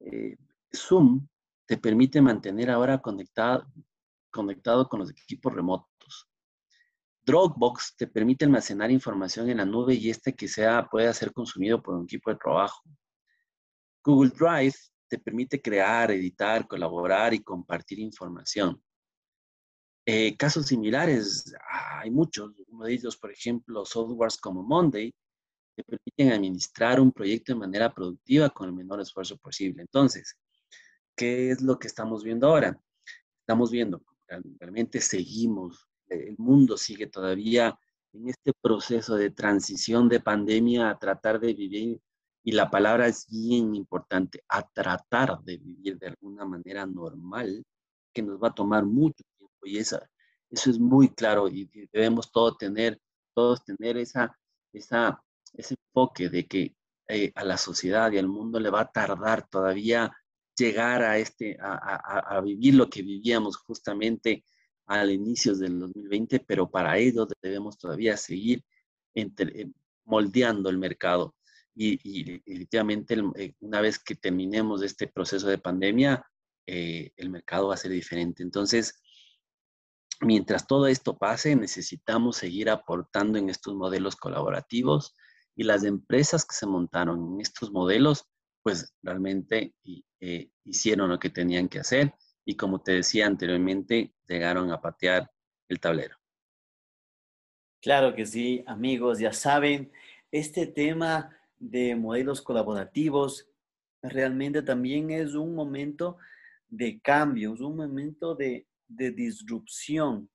eh, 0.00 0.36
Zoom 0.72 1.26
te 1.66 1.78
permite 1.78 2.20
mantener 2.20 2.70
ahora 2.70 3.00
conectado, 3.00 3.66
conectado 4.30 4.88
con 4.88 5.00
los 5.00 5.10
equipos 5.10 5.52
remotos. 5.52 5.89
Dropbox 7.30 7.94
te 7.96 8.08
permite 8.08 8.44
almacenar 8.44 8.90
información 8.90 9.48
en 9.48 9.58
la 9.58 9.64
nube 9.64 9.94
y 9.94 10.10
este 10.10 10.34
que 10.34 10.48
sea 10.48 10.88
pueda 10.90 11.14
ser 11.14 11.32
consumido 11.32 11.80
por 11.80 11.94
un 11.94 12.02
equipo 12.02 12.28
de 12.28 12.36
trabajo. 12.36 12.82
Google 14.04 14.30
Drive 14.30 14.74
te 15.08 15.16
permite 15.16 15.62
crear, 15.62 16.10
editar, 16.10 16.66
colaborar 16.66 17.32
y 17.32 17.38
compartir 17.38 18.00
información. 18.00 18.82
Eh, 20.04 20.36
casos 20.36 20.66
similares, 20.66 21.54
hay 22.00 22.10
muchos. 22.10 22.50
Uno 22.66 22.86
de 22.86 22.94
ellos, 22.94 23.16
por 23.16 23.30
ejemplo, 23.30 23.84
softwares 23.84 24.36
como 24.36 24.64
Monday, 24.64 25.14
que 25.76 25.84
permiten 25.84 26.32
administrar 26.32 26.98
un 26.98 27.12
proyecto 27.12 27.52
de 27.52 27.60
manera 27.60 27.94
productiva 27.94 28.50
con 28.50 28.68
el 28.68 28.74
menor 28.74 29.00
esfuerzo 29.00 29.36
posible. 29.38 29.82
Entonces, 29.82 30.36
¿qué 31.14 31.52
es 31.52 31.62
lo 31.62 31.78
que 31.78 31.86
estamos 31.86 32.24
viendo 32.24 32.48
ahora? 32.48 32.76
Estamos 33.38 33.70
viendo, 33.70 34.02
realmente 34.58 35.00
seguimos, 35.00 35.89
el 36.10 36.36
mundo 36.38 36.76
sigue 36.76 37.06
todavía 37.06 37.78
en 38.12 38.28
este 38.28 38.52
proceso 38.60 39.16
de 39.16 39.30
transición 39.30 40.08
de 40.08 40.20
pandemia 40.20 40.90
a 40.90 40.98
tratar 40.98 41.40
de 41.40 41.54
vivir, 41.54 42.00
y 42.42 42.52
la 42.52 42.70
palabra 42.70 43.06
es 43.06 43.26
bien 43.28 43.74
importante, 43.74 44.42
a 44.48 44.66
tratar 44.68 45.40
de 45.42 45.58
vivir 45.58 45.98
de 45.98 46.08
alguna 46.08 46.44
manera 46.44 46.86
normal, 46.86 47.64
que 48.12 48.22
nos 48.22 48.42
va 48.42 48.48
a 48.48 48.54
tomar 48.54 48.84
mucho 48.84 49.22
y 49.62 49.78
esa, 49.78 50.08
eso 50.50 50.70
es 50.70 50.78
muy 50.78 51.10
claro 51.10 51.48
y 51.48 51.68
debemos 51.92 52.30
todos 52.32 52.58
tener, 52.58 53.00
todos 53.34 53.64
tener 53.64 53.96
esa, 53.96 54.36
esa, 54.72 55.22
ese 55.52 55.74
enfoque 55.86 56.28
de 56.28 56.46
que 56.46 56.74
eh, 57.08 57.32
a 57.34 57.44
la 57.44 57.56
sociedad 57.56 58.10
y 58.12 58.18
al 58.18 58.28
mundo 58.28 58.58
le 58.60 58.70
va 58.70 58.82
a 58.82 58.92
tardar 58.92 59.48
todavía 59.48 60.10
llegar 60.56 61.02
a, 61.02 61.18
este, 61.18 61.56
a, 61.60 62.36
a, 62.36 62.40
vivir 62.40 62.74
lo 62.74 62.90
que 62.90 63.02
vivíamos 63.02 63.56
justamente 63.56 64.44
al 64.98 65.10
inicio 65.10 65.54
del 65.54 65.78
2020, 65.78 66.40
pero 66.40 66.70
para 66.70 66.98
ello 66.98 67.26
debemos 67.40 67.78
todavía 67.78 68.16
seguir 68.16 68.64
entre, 69.14 69.62
eh, 69.62 69.70
moldeando 70.04 70.68
el 70.68 70.78
mercado. 70.78 71.36
Y, 71.74 72.00
y 72.02 72.24
definitivamente 72.38 73.16
eh, 73.36 73.54
una 73.60 73.80
vez 73.80 73.98
que 73.98 74.16
terminemos 74.16 74.82
este 74.82 75.06
proceso 75.06 75.48
de 75.48 75.58
pandemia, 75.58 76.24
el 76.66 77.30
mercado 77.30 77.68
va 77.68 77.74
a 77.74 77.76
ser 77.76 77.90
diferente. 77.90 78.44
Entonces, 78.44 79.02
mientras 80.20 80.66
todo 80.66 80.86
esto 80.86 81.18
pase, 81.18 81.56
necesitamos 81.56 82.36
seguir 82.36 82.70
aportando 82.70 83.38
en 83.38 83.50
estos 83.50 83.74
modelos 83.74 84.16
colaborativos 84.16 85.16
y 85.56 85.64
las 85.64 85.84
empresas 85.84 86.44
que 86.44 86.54
se 86.54 86.66
montaron 86.66 87.34
en 87.34 87.40
estos 87.40 87.72
modelos, 87.72 88.26
pues 88.62 88.94
realmente 89.02 89.74
eh, 90.20 90.50
hicieron 90.64 91.08
lo 91.08 91.18
que 91.18 91.30
tenían 91.30 91.68
que 91.68 91.80
hacer 91.80 92.14
y 92.44 92.56
como 92.56 92.80
te 92.80 92.92
decía 92.92 93.26
anteriormente, 93.26 94.14
llegaron 94.26 94.70
a 94.70 94.80
patear 94.80 95.30
el 95.68 95.80
tablero. 95.80 96.16
Claro 97.80 98.14
que 98.14 98.26
sí, 98.26 98.62
amigos, 98.66 99.18
ya 99.18 99.32
saben, 99.32 99.90
este 100.30 100.66
tema 100.66 101.36
de 101.58 101.94
modelos 101.96 102.42
colaborativos 102.42 103.48
realmente 104.02 104.62
también 104.62 105.10
es 105.10 105.34
un 105.34 105.54
momento 105.54 106.18
de 106.68 107.00
cambio, 107.00 107.52
un 107.52 107.76
momento 107.76 108.34
de, 108.34 108.66
de 108.86 109.10
disrupción. 109.10 110.30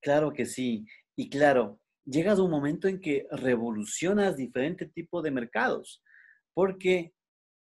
Claro 0.00 0.32
que 0.32 0.46
sí. 0.46 0.86
Y 1.16 1.28
claro, 1.28 1.80
llegas 2.04 2.38
a 2.38 2.42
un 2.42 2.50
momento 2.50 2.88
en 2.88 3.00
que 3.00 3.26
revolucionas 3.30 4.36
diferentes 4.36 4.92
tipos 4.92 5.22
de 5.22 5.30
mercados, 5.30 6.02
porque 6.54 7.12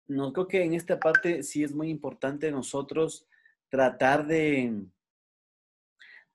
no 0.09 0.33
creo 0.33 0.47
que 0.47 0.63
en 0.63 0.75
esta 0.75 1.01
parte 1.01 1.43
sí 1.43 1.65
es 1.65 1.75
muy 1.75 1.89
importante 1.89 2.51
nosotros 2.51 3.27
tratar 3.71 4.27
de 4.27 4.87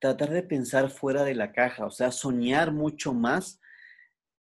tratar 0.01 0.31
de 0.31 0.41
pensar 0.41 0.89
fuera 0.89 1.23
de 1.23 1.35
la 1.35 1.51
caja, 1.51 1.85
o 1.85 1.91
sea, 1.91 2.11
soñar 2.11 2.71
mucho 2.71 3.13
más. 3.13 3.61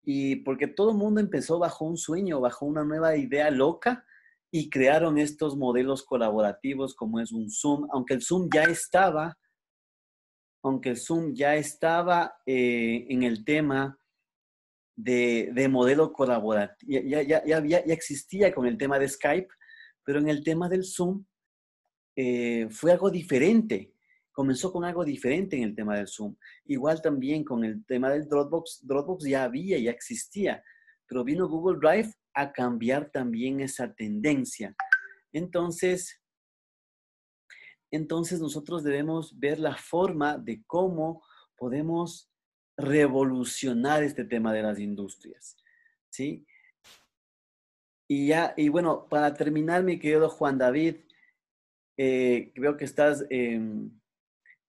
Y 0.04 0.38
porque 0.38 0.68
todo 0.68 0.92
el 0.92 0.98
mundo 0.98 1.20
empezó 1.20 1.60
bajo 1.60 1.84
un 1.86 1.98
sueño, 1.98 2.40
bajo 2.40 2.66
una 2.66 2.86
nueva 2.86 3.18
idea 3.18 3.52
loca 3.52 4.06
y 4.52 4.70
crearon 4.70 5.18
estos 5.18 5.58
modelos 5.58 6.04
colaborativos 6.04 6.96
como 6.96 7.20
es 7.20 7.32
un 7.34 7.52
Zoom, 7.52 7.88
aunque 7.92 8.16
el 8.16 8.24
Zoom 8.24 8.50
ya 8.52 8.64
estaba, 8.64 9.38
aunque 10.64 10.92
el 10.92 10.98
Zoom 10.98 11.34
ya 11.36 11.56
estaba 11.56 12.34
eh, 12.46 13.06
en 13.10 13.24
el 13.24 13.44
tema 13.44 14.00
de, 14.96 15.52
de 15.54 15.68
modelo 15.68 16.12
colaborativo, 16.12 17.02
ya, 17.06 17.22
ya, 17.22 17.46
ya, 17.46 17.64
ya, 17.64 17.78
existía 17.94 18.54
con 18.54 18.66
el 18.66 18.78
tema 18.78 18.98
de 18.98 19.08
Skype, 19.08 19.50
pero 20.04 20.20
en 20.20 20.30
el 20.30 20.44
tema 20.44 20.68
del 20.68 20.84
Zoom 20.84 21.26
eh, 22.16 22.68
fue 22.70 22.92
algo 22.92 23.10
diferente 23.10 23.94
comenzó 24.40 24.72
con 24.72 24.86
algo 24.86 25.04
diferente 25.04 25.58
en 25.58 25.64
el 25.64 25.76
tema 25.76 25.98
del 25.98 26.08
Zoom. 26.08 26.34
Igual 26.64 27.02
también 27.02 27.44
con 27.44 27.66
el 27.66 27.86
tema 27.86 28.10
del 28.10 28.30
Dropbox. 28.30 28.88
Dropbox 28.88 29.26
ya 29.26 29.44
había, 29.44 29.78
ya 29.80 29.92
existía, 29.92 30.64
pero 31.06 31.26
vino 31.26 31.50
Google 31.50 31.78
Drive 31.78 32.14
a 32.34 32.54
cambiar 32.54 33.12
también 33.12 33.60
esa 33.60 33.94
tendencia. 33.94 34.74
Entonces, 35.34 36.22
entonces 37.92 38.40
nosotros 38.40 38.82
debemos 38.82 39.38
ver 39.38 39.60
la 39.60 39.76
forma 39.76 40.38
de 40.38 40.64
cómo 40.66 41.22
podemos 41.58 42.32
revolucionar 42.78 44.04
este 44.04 44.24
tema 44.24 44.54
de 44.54 44.62
las 44.62 44.80
industrias. 44.80 45.58
¿Sí? 46.10 46.46
Y 48.08 48.28
ya, 48.28 48.54
y 48.56 48.70
bueno, 48.70 49.06
para 49.10 49.34
terminar, 49.34 49.84
mi 49.84 50.00
querido 50.00 50.30
Juan 50.30 50.58
David, 50.58 50.96
eh, 52.02 52.54
veo 52.56 52.78
que 52.78 52.86
estás 52.86 53.26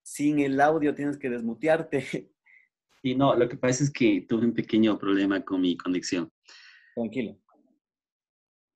sin 0.02 0.40
el 0.40 0.60
audio, 0.60 0.94
tienes 0.94 1.16
que 1.16 1.30
desmutearte. 1.30 2.32
Y 3.02 3.14
no, 3.14 3.34
lo 3.34 3.48
que 3.48 3.56
pasa 3.56 3.82
es 3.82 3.90
que 3.90 4.26
tuve 4.28 4.44
un 4.44 4.52
pequeño 4.52 4.98
problema 4.98 5.42
con 5.42 5.62
mi 5.62 5.74
conexión. 5.74 6.30
Tranquilo. 6.94 7.34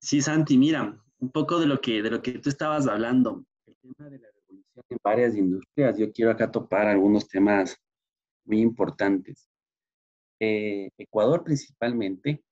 Sí, 0.01 0.19
Santi, 0.19 0.57
mira, 0.57 0.99
un 1.19 1.31
poco 1.31 1.59
de 1.59 1.67
lo 1.67 1.79
que, 1.79 2.01
de 2.01 2.09
lo 2.09 2.23
que 2.23 2.39
tú 2.39 2.49
estabas 2.49 2.87
hablando, 2.87 3.45
el 3.67 3.75
tema 3.75 4.09
de 4.09 4.17
la 4.17 4.27
revolución 4.31 4.83
en 4.89 4.97
varias 5.03 5.35
industrias, 5.35 5.99
yo 5.99 6.11
quiero 6.11 6.31
acá 6.31 6.49
topar 6.49 6.87
algunos 6.87 7.27
temas 7.27 7.77
muy 8.45 8.61
importantes. 8.61 9.47
Eh, 10.39 10.89
Ecuador 10.97 11.43
principalmente 11.43 12.43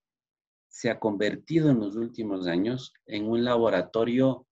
se 0.70 0.92
ha 0.92 1.00
convertido 1.00 1.72
en 1.72 1.80
los 1.80 1.96
últimos 1.96 2.46
años 2.46 2.94
en 3.08 3.28
un 3.28 3.44
laboratorio 3.44 4.46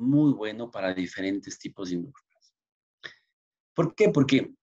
muy 0.00 0.32
bueno 0.32 0.70
para 0.70 0.94
diferentes 0.94 1.58
tipos 1.58 1.90
de 1.90 1.96
industrias. 1.96 2.54
¿Por 3.74 3.94
qué? 3.94 4.08
Porque 4.08 4.54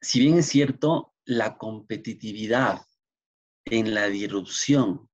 si 0.00 0.20
bien 0.20 0.38
es 0.38 0.46
cierto, 0.46 1.14
la 1.24 1.56
competitividad 1.56 2.82
en 3.64 3.94
la 3.94 4.06
disrupción 4.08 5.08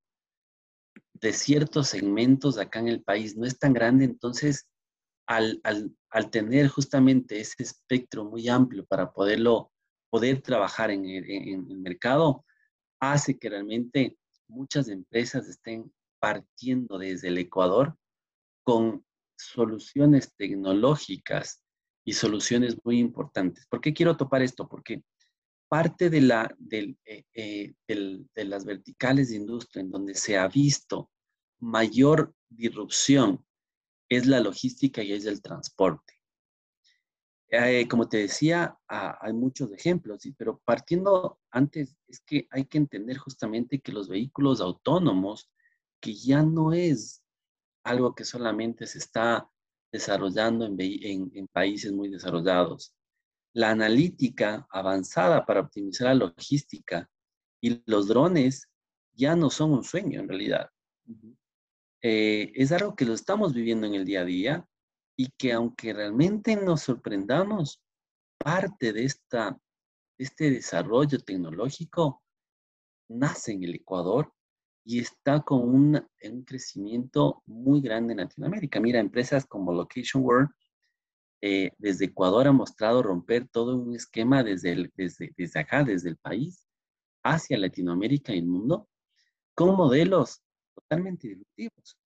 de 1.15 1.33
ciertos 1.33 1.89
segmentos 1.89 2.59
acá 2.59 2.79
en 2.79 2.89
el 2.89 3.03
país 3.03 3.37
no 3.37 3.47
es 3.47 3.59
tan 3.59 3.73
grande, 3.73 4.05
entonces 4.05 4.69
al, 5.27 5.61
tener 6.31 6.69
justamente 6.69 7.41
ese 7.41 7.63
espectro 7.63 8.25
muy 8.25 8.49
amplio 8.49 8.87
para 8.87 9.13
poderlo, 9.13 9.73
poder 10.11 10.41
trabajar 10.41 10.91
en 10.91 11.05
en 11.05 11.71
el 11.71 11.79
mercado, 11.79 12.45
hace 13.01 13.39
que 13.39 13.51
realmente 13.51 14.17
muchas 14.49 14.89
empresas 14.89 15.49
estén 15.49 15.93
partiendo 16.21 16.99
desde 16.99 17.29
el 17.29 17.39
Ecuador 17.39 17.97
con 18.65 19.06
soluciones 19.37 20.35
tecnológicas 20.37 21.63
y 22.05 22.13
soluciones 22.13 22.77
muy 22.85 22.99
importantes. 22.99 23.67
¿Por 23.67 23.81
qué 23.81 23.93
quiero 23.93 24.17
topar 24.17 24.43
esto? 24.43 24.69
Porque 24.69 25.03
parte 25.69 26.11
de, 26.11 26.21
la, 26.21 26.57
eh, 26.71 27.25
eh, 27.35 27.75
de 27.87 28.45
las 28.45 28.65
verticales 28.65 29.31
de 29.31 29.37
industria 29.37 29.83
en 29.83 29.91
donde 29.91 30.15
se 30.15 30.39
ha 30.39 30.49
visto 30.49 31.11
mayor 31.59 32.35
disrupción 32.49 33.45
es 34.09 34.27
la 34.27 34.41
logística 34.41 35.03
y 35.03 35.13
es 35.13 35.27
el 35.27 35.43
transporte. 35.43 36.15
Eh, 37.49 37.87
como 37.89 38.09
te 38.09 38.19
decía, 38.19 38.77
ah, 38.89 39.19
hay 39.21 39.33
muchos 39.33 39.71
ejemplos, 39.73 40.23
pero 40.37 40.61
partiendo 40.65 41.39
antes, 41.51 41.97
es 42.09 42.21
que 42.21 42.49
hay 42.51 42.65
que 42.65 42.79
entender 42.79 43.19
justamente 43.19 43.81
que 43.81 43.93
los 43.93 44.09
vehículos 44.09 44.61
autónomos, 44.61 45.51
que 46.01 46.15
ya 46.15 46.43
no 46.43 46.73
es 46.73 47.23
algo 47.87 48.15
que 48.15 48.25
solamente 48.25 48.87
se 48.87 48.99
está 48.99 49.49
desarrollando 49.93 50.67
en, 50.67 51.49
países 51.53 51.93
muy 51.93 52.11
desarrollados. 52.11 52.93
La 53.55 53.71
analítica 53.71 54.67
avanzada 54.71 55.47
para 55.47 55.61
optimizar 55.61 56.09
la 56.09 56.27
logística 56.27 57.09
y 57.63 57.83
los 57.87 58.09
drones 58.09 58.69
ya 59.15 59.35
no 59.37 59.49
son 59.49 59.73
un 59.73 59.85
sueño 59.85 60.21
en 60.21 60.29
realidad. 60.29 60.69
Eh, 62.03 62.53
es 62.55 62.73
algo 62.73 62.95
que 62.95 63.07
lo 63.07 63.15
estamos 63.15 63.55
viviendo 63.55 63.87
en 63.87 63.95
el 63.95 64.05
día 64.05 64.23
a 64.23 64.25
día 64.25 64.69
y 65.17 65.31
que 65.39 65.53
aunque 65.53 65.95
realmente 65.95 66.57
nos 66.57 66.83
sorprendamos, 66.83 67.81
parte 68.37 68.93
de, 68.93 69.05
esta, 69.05 69.53
de 70.19 70.25
este 70.25 70.51
desarrollo 70.51 71.19
tecnológico 71.21 72.23
nace 73.09 73.53
en 73.53 73.63
el 73.65 73.77
Ecuador 73.77 74.36
y 74.89 75.01
está 75.01 75.43
con 75.43 75.69
un, 75.69 76.07
un, 76.23 76.45
crecimiento 76.45 77.43
muy 77.45 77.81
grande 77.81 78.13
en 78.13 78.21
Latinoamérica. 78.21 78.79
Mira, 78.79 79.01
empresas 79.01 79.45
como 79.45 79.73
Location 79.73 80.23
World 80.23 80.49
eh, 81.43 81.73
desde 81.77 82.05
Ecuador 82.05 82.47
ha 82.47 82.53
mostrado 82.53 83.03
romper 83.03 83.49
todo 83.49 83.77
un 83.77 83.97
esquema 83.97 84.45
desde, 84.45 84.89
desde, 84.95 85.35
desde 85.37 85.59
acá, 85.61 85.83
desde 85.83 86.11
el 86.11 86.17
país, 86.17 86.69
hacia 87.25 87.59
Latinoamérica 87.59 88.33
y 88.33 88.39
el 88.39 88.47
mundo, 88.47 88.89
con 89.57 89.75
modelos 89.75 90.41
totalmente 90.73 91.29
disruptivos. 91.29 91.99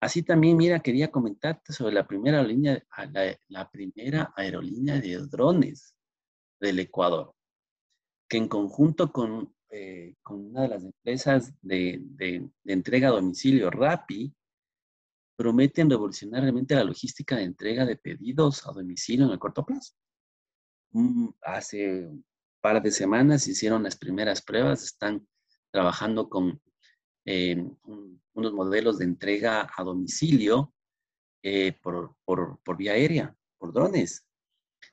Así 0.00 0.24
también, 0.24 0.56
mira, 0.56 0.80
quería 0.80 1.12
comentarte 1.12 1.72
sobre 1.72 1.94
la 1.94 2.04
primera, 2.04 2.42
línea, 2.42 2.82
la, 3.12 3.38
la 3.46 3.70
primera 3.70 4.32
aerolínea 4.34 5.00
de 5.00 5.18
drones 5.28 5.94
del 6.58 6.80
Ecuador, 6.80 7.32
que 8.28 8.38
en 8.38 8.48
conjunto 8.48 9.12
con 9.12 9.54
eh, 9.72 10.16
con 10.22 10.46
una 10.46 10.62
de 10.62 10.68
las 10.68 10.82
empresas 10.82 11.54
de, 11.62 12.02
entrega 12.64 13.08
a 13.08 13.12
domicilio, 13.12 13.70
Rappi, 13.70 14.34
prometen 15.36 15.88
revolucionar 15.88 16.42
realmente 16.42 16.74
la 16.74 16.82
logística 16.82 17.36
de 17.36 17.44
entrega 17.44 17.86
de 17.86 17.96
pedidos 17.96 18.66
a 18.66 18.72
domicilio 18.72 19.26
en 19.26 19.32
el 19.32 19.38
corto 19.38 19.64
plazo. 19.64 19.94
Mm, 20.90 21.28
hace 21.42 22.08
un 22.08 22.24
par 22.60 22.82
de 22.82 22.90
semanas 22.90 23.46
hicieron 23.46 23.84
las 23.84 23.96
primeras 23.96 24.42
pruebas, 24.42 24.82
están 24.82 25.24
trabajando 25.70 26.28
con 26.28 26.60
eh, 27.24 27.64
unos 28.32 28.52
modelos 28.52 28.98
de 28.98 29.04
entrega 29.04 29.70
a 29.76 29.84
domicilio 29.84 30.74
eh, 31.44 31.78
por, 31.80 32.16
por, 32.24 32.58
por, 32.64 32.76
vía 32.76 32.92
aérea, 32.92 33.36
por 33.56 33.72
drones. 33.72 34.26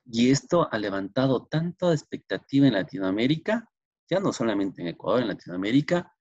Y 0.06 0.30
esto 0.30 0.72
ha 0.72 0.78
levantado 0.78 1.48
tanta 1.48 1.92
expectativa 1.92 2.68
en 2.68 2.74
Latinoamérica 2.74 3.68
ya 4.10 4.20
no 4.20 4.32
solamente 4.32 4.82
en 4.82 4.90
Ecuador, 4.90 5.22
en 5.22 5.30
Latinoamérica, 5.30 6.14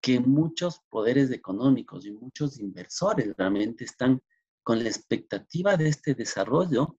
que 0.00 0.18
muchos 0.20 0.80
poderes 0.88 1.30
económicos 1.30 2.06
y 2.06 2.12
muchos 2.12 2.58
inversores 2.58 3.34
realmente 3.36 3.84
están 3.84 4.22
con 4.62 4.82
la 4.82 4.88
expectativa 4.88 5.76
de 5.76 5.88
este 5.88 6.14
desarrollo 6.14 6.98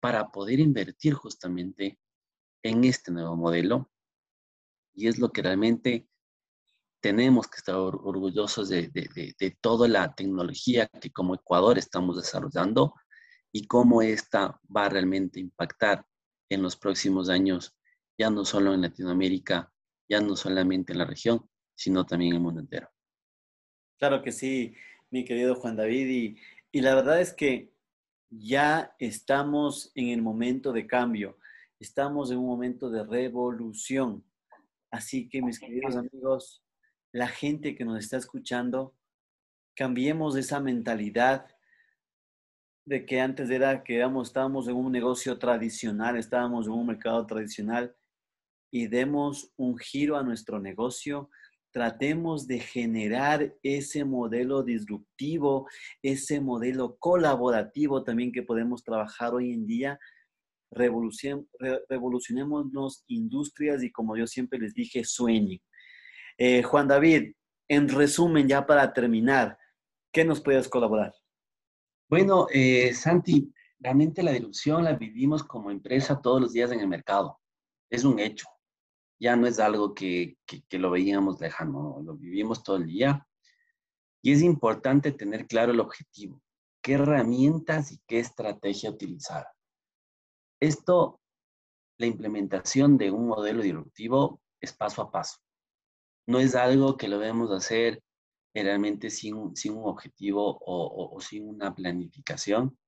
para 0.00 0.30
poder 0.30 0.60
invertir 0.60 1.14
justamente 1.14 1.98
en 2.62 2.84
este 2.84 3.12
nuevo 3.12 3.36
modelo. 3.36 3.90
Y 4.94 5.08
es 5.08 5.18
lo 5.18 5.30
que 5.30 5.42
realmente 5.42 6.08
tenemos 7.00 7.48
que 7.48 7.58
estar 7.58 7.74
orgullosos 7.76 8.70
de, 8.70 8.88
de, 8.88 9.58
toda 9.60 9.86
la 9.88 10.14
tecnología 10.14 10.88
que 10.88 11.12
como 11.12 11.34
Ecuador 11.34 11.76
estamos 11.76 12.16
desarrollando 12.16 12.94
y 13.52 13.66
cómo 13.66 14.00
esta 14.00 14.58
va 14.74 14.86
a 14.86 14.88
realmente 14.88 15.38
impactar 15.38 16.06
en 16.48 16.62
los 16.62 16.76
próximos 16.76 17.28
años, 17.28 17.76
ya 18.18 18.30
no 18.30 18.44
solo 18.44 18.74
en 18.74 18.82
Latinoamérica, 18.82 19.72
ya 20.08 20.20
no 20.20 20.36
solamente 20.36 20.92
en 20.92 20.98
la 20.98 21.04
región, 21.04 21.48
sino 21.74 22.04
también 22.06 22.32
en 22.32 22.36
el 22.36 22.42
mundo 22.42 22.60
entero. 22.60 22.88
Claro 23.98 24.22
que 24.22 24.32
sí, 24.32 24.74
mi 25.10 25.24
querido 25.24 25.54
Juan 25.54 25.76
David, 25.76 26.08
y, 26.08 26.36
y 26.72 26.80
la 26.80 26.94
verdad 26.94 27.20
es 27.20 27.32
que 27.32 27.72
ya 28.30 28.94
estamos 28.98 29.92
en 29.94 30.08
el 30.08 30.22
momento 30.22 30.72
de 30.72 30.86
cambio, 30.86 31.38
estamos 31.78 32.30
en 32.30 32.38
un 32.38 32.46
momento 32.46 32.90
de 32.90 33.04
revolución. 33.04 34.24
Así 34.90 35.28
que 35.28 35.42
mis 35.42 35.58
queridos 35.58 35.96
amigos, 35.96 36.62
la 37.12 37.28
gente 37.28 37.74
que 37.74 37.84
nos 37.84 37.98
está 37.98 38.16
escuchando, 38.16 38.94
cambiemos 39.74 40.36
esa 40.36 40.60
mentalidad 40.60 41.46
de 42.86 43.06
que 43.06 43.20
antes 43.20 43.50
era 43.50 43.82
que 43.82 44.04
estábamos 44.22 44.68
en 44.68 44.76
un 44.76 44.92
negocio 44.92 45.38
tradicional, 45.38 46.16
estábamos 46.16 46.66
en 46.66 46.72
un 46.72 46.86
mercado 46.86 47.26
tradicional 47.26 47.96
y 48.74 48.88
demos 48.88 49.50
un 49.56 49.78
giro 49.78 50.16
a 50.16 50.24
nuestro 50.24 50.58
negocio, 50.58 51.30
tratemos 51.70 52.48
de 52.48 52.58
generar 52.58 53.54
ese 53.62 54.04
modelo 54.04 54.64
disruptivo, 54.64 55.68
ese 56.02 56.40
modelo 56.40 56.96
colaborativo 56.98 58.02
también 58.02 58.32
que 58.32 58.42
podemos 58.42 58.82
trabajar 58.82 59.32
hoy 59.32 59.52
en 59.52 59.64
día. 59.64 60.00
revolucionemos 60.72 63.04
industrias 63.06 63.84
y 63.84 63.92
como 63.92 64.16
yo 64.16 64.26
siempre 64.26 64.58
les 64.58 64.74
dije, 64.74 65.04
sueñen. 65.04 65.60
Eh, 66.36 66.64
Juan 66.64 66.88
David, 66.88 67.32
en 67.68 67.88
resumen, 67.88 68.48
ya 68.48 68.66
para 68.66 68.92
terminar, 68.92 69.56
¿qué 70.12 70.24
nos 70.24 70.40
puedes 70.40 70.68
colaborar? 70.68 71.14
Bueno, 72.10 72.48
eh, 72.52 72.92
Santi, 72.92 73.52
realmente 73.78 74.24
la 74.24 74.32
dilución 74.32 74.82
la 74.82 74.94
vivimos 74.94 75.44
como 75.44 75.70
empresa 75.70 76.20
todos 76.20 76.40
los 76.40 76.52
días 76.52 76.72
en 76.72 76.80
el 76.80 76.88
mercado. 76.88 77.38
Es 77.88 78.02
un 78.02 78.18
hecho. 78.18 78.46
Ya 79.20 79.36
no 79.36 79.46
es 79.46 79.58
algo 79.58 79.94
que, 79.94 80.36
que, 80.46 80.78
lo 80.78 80.90
veíamos 80.90 81.40
lejano, 81.40 82.00
lo 82.04 82.16
vivimos 82.16 82.62
todo 82.62 82.76
el 82.76 82.86
día. 82.86 83.26
Y 84.22 84.32
es 84.32 84.42
importante 84.42 85.12
tener 85.12 85.46
claro 85.46 85.72
el 85.72 85.80
objetivo, 85.80 86.42
qué 86.82 86.94
herramientas 86.94 87.92
y 87.92 88.00
qué 88.06 88.18
estrategia 88.18 88.90
utilizar. 88.90 89.46
Esto, 90.60 91.20
la 91.98 92.06
implementación 92.06 92.96
de 92.96 93.10
un 93.10 93.28
modelo 93.28 93.62
disruptivo 93.62 94.40
es 94.60 94.72
paso 94.72 95.02
a 95.02 95.10
paso. 95.10 95.38
No 96.26 96.38
es 96.38 96.54
algo 96.54 96.96
que 96.96 97.08
lo 97.08 97.18
debemos 97.18 97.50
hacer 97.50 98.02
realmente 98.62 99.10
sin, 99.10 99.34
un 99.34 99.54
objetivo 99.84 100.58
o, 100.60 101.20
sin 101.20 101.48
una 101.48 101.74
planificación, 101.74 102.78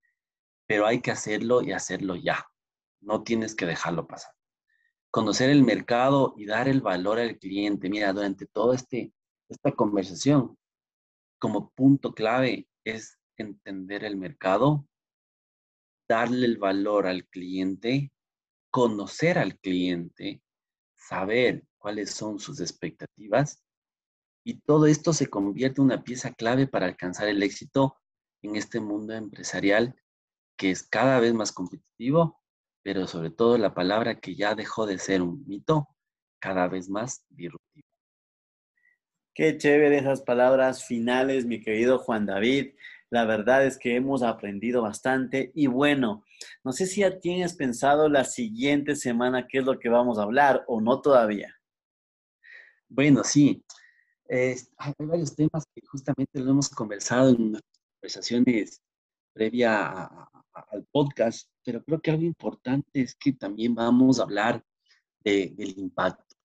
pero 0.67 0.87
hay 0.87 1.01
que 1.01 1.11
hacerlo 1.11 1.63
y 1.63 1.73
hacerlo 1.73 2.15
ya. 2.15 2.47
No 3.01 3.23
tienes 3.23 3.55
que 3.55 3.67
dejarlo 3.67 4.07
pasar. 4.07 4.36
Conocer 5.17 5.49
el 5.49 5.63
mercado 5.63 6.35
y 6.37 6.45
dar 6.45 6.69
el 6.69 6.83
valor 6.83 7.19
al 7.19 7.39
cliente. 7.39 7.89
Mira, 7.89 8.13
durante 8.13 8.45
toda 8.45 8.75
este, 8.75 9.15
esta 9.49 9.73
conversación, 9.73 10.59
como 11.39 11.71
punto 11.71 12.13
clave 12.13 12.69
es 12.85 13.19
entender 13.39 14.05
el 14.05 14.19
mercado, 14.19 14.87
darle 16.07 16.45
el 16.45 16.59
valor 16.59 17.07
al 17.07 17.25
cliente, 17.29 18.13
conocer 18.71 19.39
al 19.39 19.59
cliente, 19.59 20.43
saber 20.99 21.65
cuáles 21.79 22.11
son 22.11 22.39
sus 22.39 22.61
expectativas 22.61 23.65
y 24.45 24.61
todo 24.61 24.85
esto 24.85 25.15
se 25.15 25.31
convierte 25.31 25.81
en 25.81 25.87
una 25.87 26.05
pieza 26.05 26.35
clave 26.35 26.67
para 26.67 26.85
alcanzar 26.85 27.29
el 27.29 27.43
éxito 27.43 27.97
en 28.43 28.57
este 28.57 28.81
mundo 28.81 29.15
empresarial 29.15 29.97
que 30.59 30.73
es 30.73 30.83
cada 30.83 31.21
vez 31.21 31.33
más 31.33 31.53
competitivo, 31.53 32.39
pero 32.87 33.09
sobre 33.09 33.31
todo 33.31 33.59
la 33.59 33.75
palabra 33.75 34.21
que 34.21 34.37
ya 34.37 34.55
dejó 34.55 34.87
de 34.87 35.01
ser 35.01 35.21
un 35.21 35.45
mito, 35.45 35.89
cada 36.39 36.69
vez 36.69 36.89
más 36.89 37.25
disruptivo. 37.31 37.85
Qué 39.35 39.59
chévere 39.59 39.99
esas 39.99 40.23
palabras 40.23 40.85
finales, 40.85 41.47
mi 41.47 41.61
querido 41.61 41.99
Juan 41.99 42.27
David. 42.27 42.77
La 43.11 43.25
verdad 43.25 43.67
es 43.67 43.77
que 43.77 43.97
hemos 43.97 44.23
aprendido 44.23 44.83
bastante 44.83 45.51
y 45.53 45.67
bueno, 45.67 46.25
no 46.63 46.71
sé 46.71 46.87
si 46.87 47.01
ya 47.01 47.19
tienes 47.19 47.55
pensado 47.55 48.09
la 48.09 48.23
siguiente 48.23 48.95
semana 48.95 49.49
qué 49.49 49.59
es 49.59 49.65
lo 49.65 49.81
que 49.81 49.89
vamos 49.89 50.21
a 50.21 50.23
hablar 50.23 50.63
o 50.69 50.81
no 50.81 51.01
todavía. 51.01 51.53
Bueno, 52.89 53.25
sí 53.25 53.65
hay 54.29 54.95
varios 55.01 55.35
temas 55.35 55.65
que 55.75 55.85
justamente 55.85 56.39
lo 56.39 56.53
hemos 56.53 56.69
conversado 56.69 57.31
en 57.31 57.59
conversaciones 57.97 58.81
previa 59.33 60.09
al 60.71 60.85
podcast, 60.91 61.51
pero 61.65 61.83
creo 61.85 62.01
que 62.01 62.11
algo 62.11 62.25
importante 62.25 63.03
es 63.03 63.15
que 63.15 63.33
también 63.33 63.75
vamos 63.75 64.19
a 64.19 64.25
hablar 64.25 64.65
del 65.25 65.79
impacto, 65.79 66.37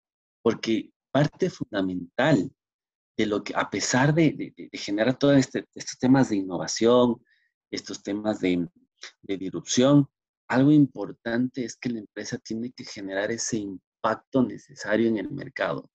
porque 0.43 0.91
parte 1.11 1.51
fundamental 1.51 2.51
de 3.17 3.27
lo 3.27 3.45
que, 3.45 3.53
a 3.55 3.69
pesar 3.69 4.15
de, 4.15 4.55
generar 4.73 5.19
todos 5.19 5.37
este, 5.37 5.67
estos 5.75 5.99
temas 5.99 6.31
de 6.31 6.37
innovación, 6.37 7.23
estos 7.71 8.03
temas 8.03 8.41
de, 8.41 8.67
de 9.23 9.37
disrupción, 9.37 10.09
algo 10.49 10.73
importante 10.73 11.65
es 11.65 11.77
que 11.77 11.91
la 11.91 11.99
empresa 11.99 12.39
tiene 12.39 12.73
que 12.73 12.85
generar 12.85 13.31
ese 13.31 13.59
impacto 13.59 14.43
necesario 14.43 15.09
en 15.09 15.19
el 15.19 15.31
mercado 15.31 15.91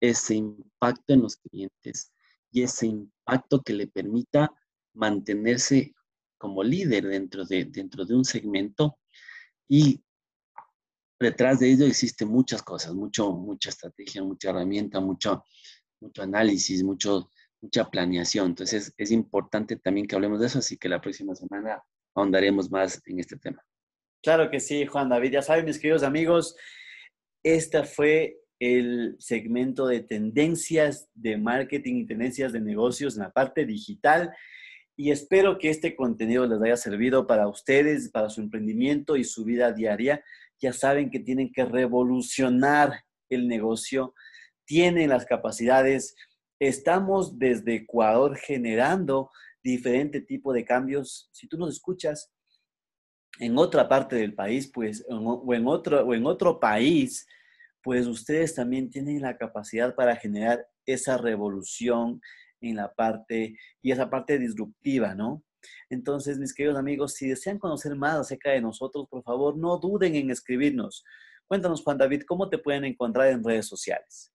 ese 0.00 0.34
impacto 0.36 1.12
en 1.12 1.22
los 1.22 1.36
clientes 1.36 2.12
y 2.50 2.62
ese 2.62 2.86
impacto 2.86 3.62
que 3.62 3.74
le 3.74 3.86
permita 3.86 4.50
mantenerse 4.94 5.94
como 6.40 6.64
líder 6.64 7.06
dentro 7.06 7.44
de, 7.44 7.66
dentro 7.66 8.06
de 8.06 8.14
un 8.14 8.24
segmento 8.24 8.98
y 9.68 10.02
detrás 11.20 11.60
de 11.60 11.70
ello 11.70 11.84
existen 11.84 12.28
muchas 12.28 12.62
cosas, 12.62 12.94
mucho, 12.94 13.30
mucha 13.32 13.68
estrategia, 13.68 14.22
mucha 14.22 14.48
herramienta, 14.48 15.00
mucho, 15.00 15.44
mucho 16.00 16.22
análisis, 16.22 16.82
mucho, 16.82 17.30
mucha 17.60 17.90
planeación. 17.90 18.46
Entonces 18.46 18.94
es 18.96 19.10
importante 19.10 19.76
también 19.76 20.06
que 20.06 20.14
hablemos 20.14 20.40
de 20.40 20.46
eso, 20.46 20.60
así 20.60 20.78
que 20.78 20.88
la 20.88 21.02
próxima 21.02 21.34
semana 21.34 21.82
ahondaremos 22.14 22.70
más 22.70 23.02
en 23.04 23.20
este 23.20 23.36
tema. 23.36 23.62
Claro 24.22 24.50
que 24.50 24.60
sí, 24.60 24.86
Juan 24.86 25.10
David. 25.10 25.32
Ya 25.32 25.42
saben, 25.42 25.66
mis 25.66 25.78
queridos 25.78 26.02
amigos, 26.02 26.56
esta 27.44 27.84
fue 27.84 28.38
el 28.58 29.16
segmento 29.18 29.86
de 29.86 30.00
tendencias 30.00 31.06
de 31.12 31.36
marketing 31.36 31.96
y 31.96 32.06
tendencias 32.06 32.52
de 32.54 32.60
negocios 32.60 33.16
en 33.16 33.24
la 33.24 33.30
parte 33.30 33.66
digital. 33.66 34.34
Y 35.00 35.12
espero 35.12 35.56
que 35.56 35.70
este 35.70 35.96
contenido 35.96 36.46
les 36.46 36.60
haya 36.60 36.76
servido 36.76 37.26
para 37.26 37.48
ustedes, 37.48 38.10
para 38.10 38.28
su 38.28 38.42
emprendimiento 38.42 39.16
y 39.16 39.24
su 39.24 39.46
vida 39.46 39.72
diaria. 39.72 40.22
Ya 40.60 40.74
saben 40.74 41.08
que 41.08 41.20
tienen 41.20 41.50
que 41.50 41.64
revolucionar 41.64 43.02
el 43.30 43.48
negocio, 43.48 44.12
tienen 44.66 45.08
las 45.08 45.24
capacidades. 45.24 46.14
Estamos 46.58 47.38
desde 47.38 47.76
Ecuador 47.76 48.36
generando 48.36 49.30
diferente 49.64 50.20
tipo 50.20 50.52
de 50.52 50.66
cambios. 50.66 51.30
Si 51.32 51.48
tú 51.48 51.56
nos 51.56 51.70
escuchas 51.70 52.30
en 53.38 53.56
otra 53.56 53.88
parte 53.88 54.16
del 54.16 54.34
país, 54.34 54.70
pues, 54.70 55.02
o 55.08 55.54
en 55.54 55.66
otro, 55.66 56.06
o 56.06 56.12
en 56.12 56.26
otro 56.26 56.60
país, 56.60 57.26
pues 57.82 58.06
ustedes 58.06 58.54
también 58.54 58.90
tienen 58.90 59.22
la 59.22 59.38
capacidad 59.38 59.94
para 59.94 60.14
generar 60.16 60.68
esa 60.84 61.16
revolución 61.16 62.20
en 62.68 62.76
la 62.76 62.92
parte 62.92 63.56
y 63.82 63.90
esa 63.90 64.10
parte 64.10 64.38
disruptiva, 64.38 65.14
¿no? 65.14 65.42
Entonces, 65.88 66.38
mis 66.38 66.54
queridos 66.54 66.78
amigos, 66.78 67.14
si 67.14 67.28
desean 67.28 67.58
conocer 67.58 67.94
más 67.94 68.16
acerca 68.16 68.50
de 68.50 68.60
nosotros, 68.60 69.06
por 69.08 69.22
favor, 69.22 69.56
no 69.56 69.78
duden 69.78 70.14
en 70.14 70.30
escribirnos. 70.30 71.04
Cuéntanos, 71.46 71.82
Juan 71.82 71.98
David, 71.98 72.22
¿cómo 72.26 72.48
te 72.48 72.58
pueden 72.58 72.84
encontrar 72.84 73.28
en 73.28 73.44
redes 73.44 73.66
sociales? 73.66 74.32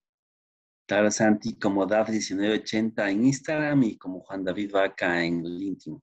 Claro, 0.87 1.09
Santi, 1.09 1.57
como 1.57 1.87
DAF1980 1.87 3.09
en 3.09 3.25
Instagram 3.25 3.83
y 3.83 3.97
como 3.97 4.19
Juan 4.19 4.43
David 4.43 4.71
Vaca 4.71 5.23
en 5.23 5.43
LinkedIn. 5.43 5.99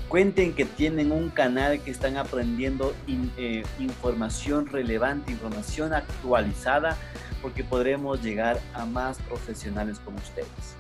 Cuenten 0.09 0.55
que 0.55 0.65
tienen 0.65 1.11
un 1.11 1.31
canal 1.31 1.81
que 1.81 1.91
están 1.91 2.17
aprendiendo 2.17 2.95
eh, 3.09 3.65
información 3.81 4.67
relevante, 4.67 5.33
información 5.33 5.93
actualizada, 5.93 6.97
porque 7.43 7.65
podremos 7.65 8.23
llegar 8.23 8.61
a 8.73 8.87
más 8.87 9.19
profesionales 9.19 10.01
como 10.05 10.19
ustedes. 10.19 10.77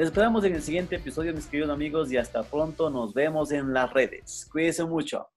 Les 0.00 0.06
esperamos 0.06 0.42
en 0.44 0.54
el 0.54 0.62
siguiente 0.62 0.96
episodio, 0.96 1.34
mis 1.34 1.44
queridos 1.44 1.68
amigos, 1.68 2.10
y 2.10 2.16
hasta 2.16 2.42
pronto. 2.42 2.88
Nos 2.88 3.12
vemos 3.12 3.52
en 3.52 3.74
las 3.74 3.92
redes. 3.92 4.48
Cuídense 4.50 4.82
mucho. 4.82 5.28